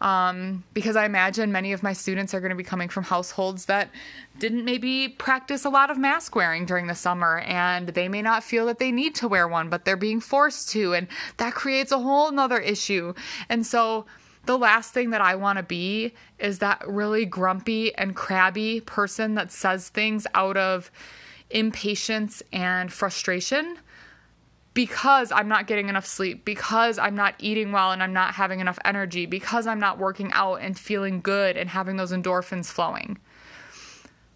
Um, 0.01 0.65
because 0.75 0.97
I 0.97 1.07
imagine 1.07 1.53
many 1.53 1.73
of 1.73 1.83
my 1.83 1.93
students 1.93 2.35
are 2.35 2.41
going 2.41 2.51
to 2.51 2.57
be 2.57 2.65
coming 2.65 2.89
from 2.89 3.05
households 3.05 3.67
that 3.67 3.91
didn't 4.39 4.65
maybe 4.65 5.09
practice 5.09 5.65
a 5.65 5.71
lot 5.71 5.91
of 5.91 5.99
mask 5.99 6.35
wearing 6.35 6.67
during 6.67 6.87
the 6.87 6.95
summer 6.95 7.39
and 7.41 7.89
they 7.89 8.09
may 8.09 8.23
not 8.23 8.45
feel 8.45 8.67
that 8.67 8.79
they 8.79 8.93
need 8.93 9.15
to 9.17 9.29
wear 9.29 9.49
one, 9.49 9.69
but 9.69 9.85
they're 9.85 9.97
being 9.97 10.21
forced 10.21 10.69
to. 10.71 10.95
And 10.95 11.09
that 11.37 11.55
creates 11.55 11.93
a 11.93 11.99
whole 11.99 12.31
nother 12.31 12.59
issue. 12.59 13.15
And 13.49 13.67
so, 13.67 14.07
the 14.47 14.57
last 14.57 14.95
thing 14.95 15.11
that 15.11 15.21
I 15.21 15.35
want 15.35 15.59
to 15.59 15.63
be 15.63 16.15
is 16.39 16.61
that 16.61 16.83
really 16.89 17.27
grumpy 17.27 17.95
and 17.97 18.17
crabby 18.17 18.81
person 18.81 19.35
that 19.35 19.53
says 19.53 19.91
things 19.91 20.27
out 20.33 20.57
of 20.57 20.91
impatience 21.51 22.43
and 22.51 22.91
frustration 22.91 23.77
because 24.73 25.33
I'm 25.33 25.49
not 25.49 25.67
getting 25.67 25.89
enough 25.89 26.07
sleep, 26.07 26.45
because 26.45 26.99
I'm 26.99 27.17
not 27.17 27.35
eating 27.41 27.73
well 27.73 27.91
and 27.91 28.03
I'm 28.03 28.13
not 28.13 28.35
having 28.35 28.61
enough 28.61 28.79
energy, 28.85 29.27
because 29.27 29.67
I'm 29.67 29.81
not 29.81 29.99
working 29.99 30.31
out 30.33 30.61
and 30.61 30.79
feeling 30.79 31.21
good 31.21 31.57
and 31.57 31.69
having 31.69 31.97
those 31.97 32.13
endorphins 32.13 32.67
flowing. 32.67 33.19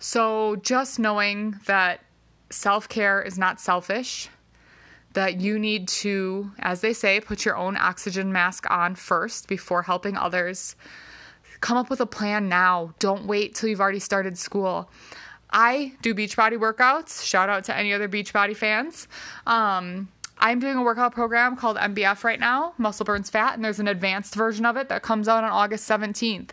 So, 0.02 0.56
just 0.56 0.98
knowing 0.98 1.60
that 1.66 2.00
self 2.50 2.88
care 2.88 3.22
is 3.22 3.38
not 3.38 3.60
selfish, 3.60 4.28
that 5.12 5.40
you 5.40 5.60
need 5.60 5.86
to, 5.86 6.50
as 6.58 6.80
they 6.80 6.92
say, 6.92 7.20
put 7.20 7.44
your 7.44 7.56
own 7.56 7.76
oxygen 7.76 8.32
mask 8.32 8.68
on 8.68 8.96
first 8.96 9.46
before 9.46 9.82
helping 9.82 10.16
others. 10.16 10.74
Come 11.60 11.76
up 11.76 11.88
with 11.88 12.00
a 12.00 12.06
plan 12.06 12.48
now. 12.48 12.92
Don't 12.98 13.26
wait 13.26 13.54
till 13.54 13.68
you've 13.68 13.80
already 13.80 14.00
started 14.00 14.36
school. 14.36 14.90
I 15.50 15.92
do 16.02 16.16
Beachbody 16.16 16.58
workouts. 16.58 17.24
Shout 17.24 17.48
out 17.48 17.62
to 17.64 17.76
any 17.76 17.92
other 17.92 18.08
Beachbody 18.08 18.56
fans. 18.56 19.06
Um, 19.46 20.08
I'm 20.36 20.58
doing 20.58 20.78
a 20.78 20.82
workout 20.82 21.14
program 21.14 21.54
called 21.54 21.76
MBF 21.76 22.24
right 22.24 22.40
now, 22.40 22.74
Muscle 22.76 23.04
Burns 23.04 23.30
Fat, 23.30 23.54
and 23.54 23.64
there's 23.64 23.78
an 23.78 23.86
advanced 23.86 24.34
version 24.34 24.66
of 24.66 24.76
it 24.76 24.88
that 24.88 25.02
comes 25.02 25.28
out 25.28 25.44
on 25.44 25.50
August 25.50 25.88
17th. 25.88 26.50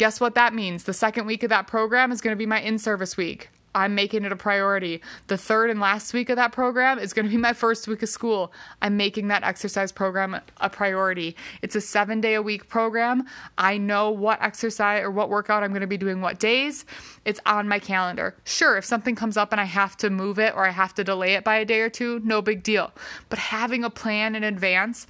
Guess 0.00 0.18
what 0.18 0.34
that 0.34 0.54
means? 0.54 0.84
The 0.84 0.94
second 0.94 1.26
week 1.26 1.42
of 1.42 1.50
that 1.50 1.66
program 1.66 2.10
is 2.10 2.22
going 2.22 2.32
to 2.32 2.38
be 2.38 2.46
my 2.46 2.58
in 2.58 2.78
service 2.78 3.18
week. 3.18 3.50
I'm 3.74 3.94
making 3.94 4.24
it 4.24 4.32
a 4.32 4.36
priority. 4.36 5.02
The 5.26 5.36
third 5.36 5.68
and 5.68 5.78
last 5.78 6.14
week 6.14 6.30
of 6.30 6.36
that 6.36 6.52
program 6.52 6.98
is 6.98 7.12
going 7.12 7.26
to 7.26 7.30
be 7.30 7.36
my 7.36 7.52
first 7.52 7.86
week 7.86 8.02
of 8.02 8.08
school. 8.08 8.50
I'm 8.80 8.96
making 8.96 9.28
that 9.28 9.42
exercise 9.44 9.92
program 9.92 10.40
a 10.56 10.70
priority. 10.70 11.36
It's 11.60 11.76
a 11.76 11.82
seven 11.82 12.22
day 12.22 12.32
a 12.32 12.40
week 12.40 12.66
program. 12.66 13.26
I 13.58 13.76
know 13.76 14.10
what 14.10 14.40
exercise 14.40 15.02
or 15.02 15.10
what 15.10 15.28
workout 15.28 15.62
I'm 15.62 15.72
going 15.72 15.82
to 15.82 15.86
be 15.86 15.98
doing 15.98 16.22
what 16.22 16.38
days. 16.38 16.86
It's 17.26 17.40
on 17.44 17.68
my 17.68 17.78
calendar. 17.78 18.34
Sure, 18.44 18.78
if 18.78 18.86
something 18.86 19.14
comes 19.14 19.36
up 19.36 19.52
and 19.52 19.60
I 19.60 19.64
have 19.64 19.98
to 19.98 20.08
move 20.08 20.38
it 20.38 20.56
or 20.56 20.66
I 20.66 20.70
have 20.70 20.94
to 20.94 21.04
delay 21.04 21.34
it 21.34 21.44
by 21.44 21.56
a 21.56 21.66
day 21.66 21.82
or 21.82 21.90
two, 21.90 22.20
no 22.20 22.40
big 22.40 22.62
deal. 22.62 22.90
But 23.28 23.38
having 23.38 23.84
a 23.84 23.90
plan 23.90 24.34
in 24.34 24.44
advance, 24.44 25.06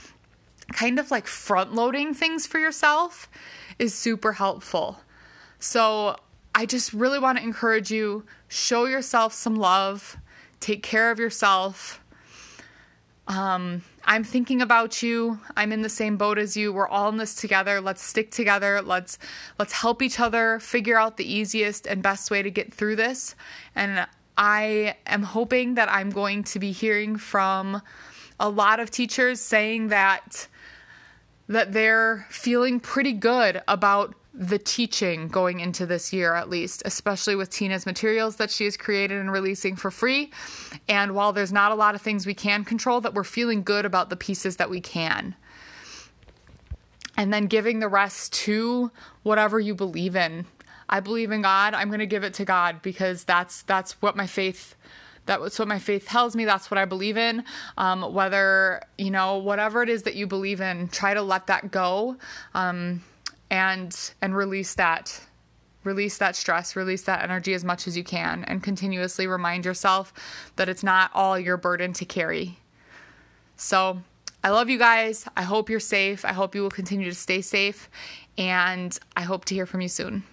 kind 0.72 0.98
of 0.98 1.12
like 1.12 1.28
front 1.28 1.74
loading 1.74 2.12
things 2.12 2.48
for 2.48 2.58
yourself 2.58 3.28
is 3.80 3.94
super 3.94 4.34
helpful. 4.34 5.00
So 5.58 6.16
I 6.54 6.66
just 6.66 6.92
really 6.92 7.18
want 7.18 7.38
to 7.38 7.44
encourage 7.44 7.90
you 7.90 8.24
show 8.48 8.84
yourself 8.84 9.32
some 9.32 9.56
love, 9.56 10.18
take 10.60 10.82
care 10.82 11.10
of 11.10 11.18
yourself. 11.18 12.02
Um, 13.26 13.82
I'm 14.04 14.24
thinking 14.24 14.60
about 14.60 15.02
you. 15.02 15.40
I'm 15.56 15.72
in 15.72 15.82
the 15.82 15.88
same 15.88 16.16
boat 16.16 16.36
as 16.36 16.56
you. 16.56 16.72
We're 16.72 16.88
all 16.88 17.08
in 17.08 17.16
this 17.16 17.34
together. 17.34 17.80
Let's 17.80 18.02
stick 18.02 18.30
together. 18.30 18.82
Let's 18.82 19.18
let's 19.58 19.72
help 19.72 20.02
each 20.02 20.20
other 20.20 20.58
figure 20.58 20.98
out 20.98 21.16
the 21.16 21.32
easiest 21.32 21.86
and 21.86 22.02
best 22.02 22.30
way 22.30 22.42
to 22.42 22.50
get 22.50 22.74
through 22.74 22.96
this. 22.96 23.34
And 23.74 24.06
I 24.36 24.96
am 25.06 25.22
hoping 25.22 25.74
that 25.74 25.90
I'm 25.90 26.10
going 26.10 26.44
to 26.44 26.58
be 26.58 26.72
hearing 26.72 27.16
from 27.16 27.80
a 28.40 28.48
lot 28.48 28.80
of 28.80 28.90
teachers 28.90 29.40
saying 29.40 29.88
that 29.88 30.48
that 31.50 31.72
they're 31.72 32.24
feeling 32.30 32.78
pretty 32.78 33.12
good 33.12 33.60
about 33.66 34.14
the 34.32 34.56
teaching 34.56 35.26
going 35.26 35.58
into 35.58 35.84
this 35.84 36.12
year, 36.12 36.36
at 36.36 36.48
least, 36.48 36.80
especially 36.84 37.34
with 37.34 37.50
Tina's 37.50 37.84
materials 37.84 38.36
that 38.36 38.52
she 38.52 38.64
has 38.66 38.76
created 38.76 39.18
and 39.18 39.32
releasing 39.32 39.74
for 39.74 39.90
free. 39.90 40.30
And 40.88 41.12
while 41.12 41.32
there's 41.32 41.52
not 41.52 41.72
a 41.72 41.74
lot 41.74 41.96
of 41.96 42.02
things 42.02 42.24
we 42.24 42.34
can 42.34 42.64
control, 42.64 43.00
that 43.00 43.14
we're 43.14 43.24
feeling 43.24 43.64
good 43.64 43.84
about 43.84 44.10
the 44.10 44.16
pieces 44.16 44.58
that 44.58 44.70
we 44.70 44.80
can. 44.80 45.34
And 47.16 47.34
then 47.34 47.46
giving 47.46 47.80
the 47.80 47.88
rest 47.88 48.32
to 48.44 48.92
whatever 49.24 49.58
you 49.58 49.74
believe 49.74 50.14
in. 50.14 50.46
I 50.88 51.00
believe 51.00 51.32
in 51.32 51.42
God. 51.42 51.74
I'm 51.74 51.88
going 51.88 51.98
to 51.98 52.06
give 52.06 52.22
it 52.22 52.34
to 52.34 52.44
God 52.44 52.80
because 52.80 53.24
that's 53.24 53.62
that's 53.62 54.00
what 54.00 54.16
my 54.16 54.28
faith 54.28 54.76
that's 55.26 55.58
what 55.58 55.68
my 55.68 55.78
faith 55.78 56.06
tells 56.08 56.34
me. 56.34 56.44
That's 56.44 56.70
what 56.70 56.78
I 56.78 56.84
believe 56.84 57.16
in. 57.16 57.44
Um, 57.78 58.12
whether, 58.12 58.82
you 58.98 59.10
know, 59.10 59.38
whatever 59.38 59.82
it 59.82 59.88
is 59.88 60.02
that 60.04 60.14
you 60.14 60.26
believe 60.26 60.60
in, 60.60 60.88
try 60.88 61.14
to 61.14 61.22
let 61.22 61.46
that 61.46 61.70
go 61.70 62.16
um, 62.54 63.02
and, 63.50 63.96
and 64.20 64.36
release 64.36 64.74
that. 64.74 65.20
Release 65.82 66.18
that 66.18 66.36
stress, 66.36 66.76
release 66.76 67.02
that 67.02 67.22
energy 67.22 67.54
as 67.54 67.64
much 67.64 67.86
as 67.86 67.96
you 67.96 68.04
can, 68.04 68.44
and 68.44 68.62
continuously 68.62 69.26
remind 69.26 69.64
yourself 69.64 70.12
that 70.56 70.68
it's 70.68 70.82
not 70.82 71.10
all 71.14 71.38
your 71.38 71.56
burden 71.56 71.94
to 71.94 72.04
carry. 72.04 72.58
So, 73.56 74.02
I 74.42 74.50
love 74.50 74.70
you 74.70 74.78
guys. 74.78 75.26
I 75.36 75.42
hope 75.42 75.68
you're 75.68 75.80
safe. 75.80 76.24
I 76.24 76.32
hope 76.32 76.54
you 76.54 76.62
will 76.62 76.70
continue 76.70 77.10
to 77.10 77.14
stay 77.14 77.42
safe. 77.42 77.90
And 78.38 78.98
I 79.16 79.22
hope 79.22 79.44
to 79.46 79.54
hear 79.54 79.66
from 79.66 79.82
you 79.82 79.88
soon. 79.88 80.24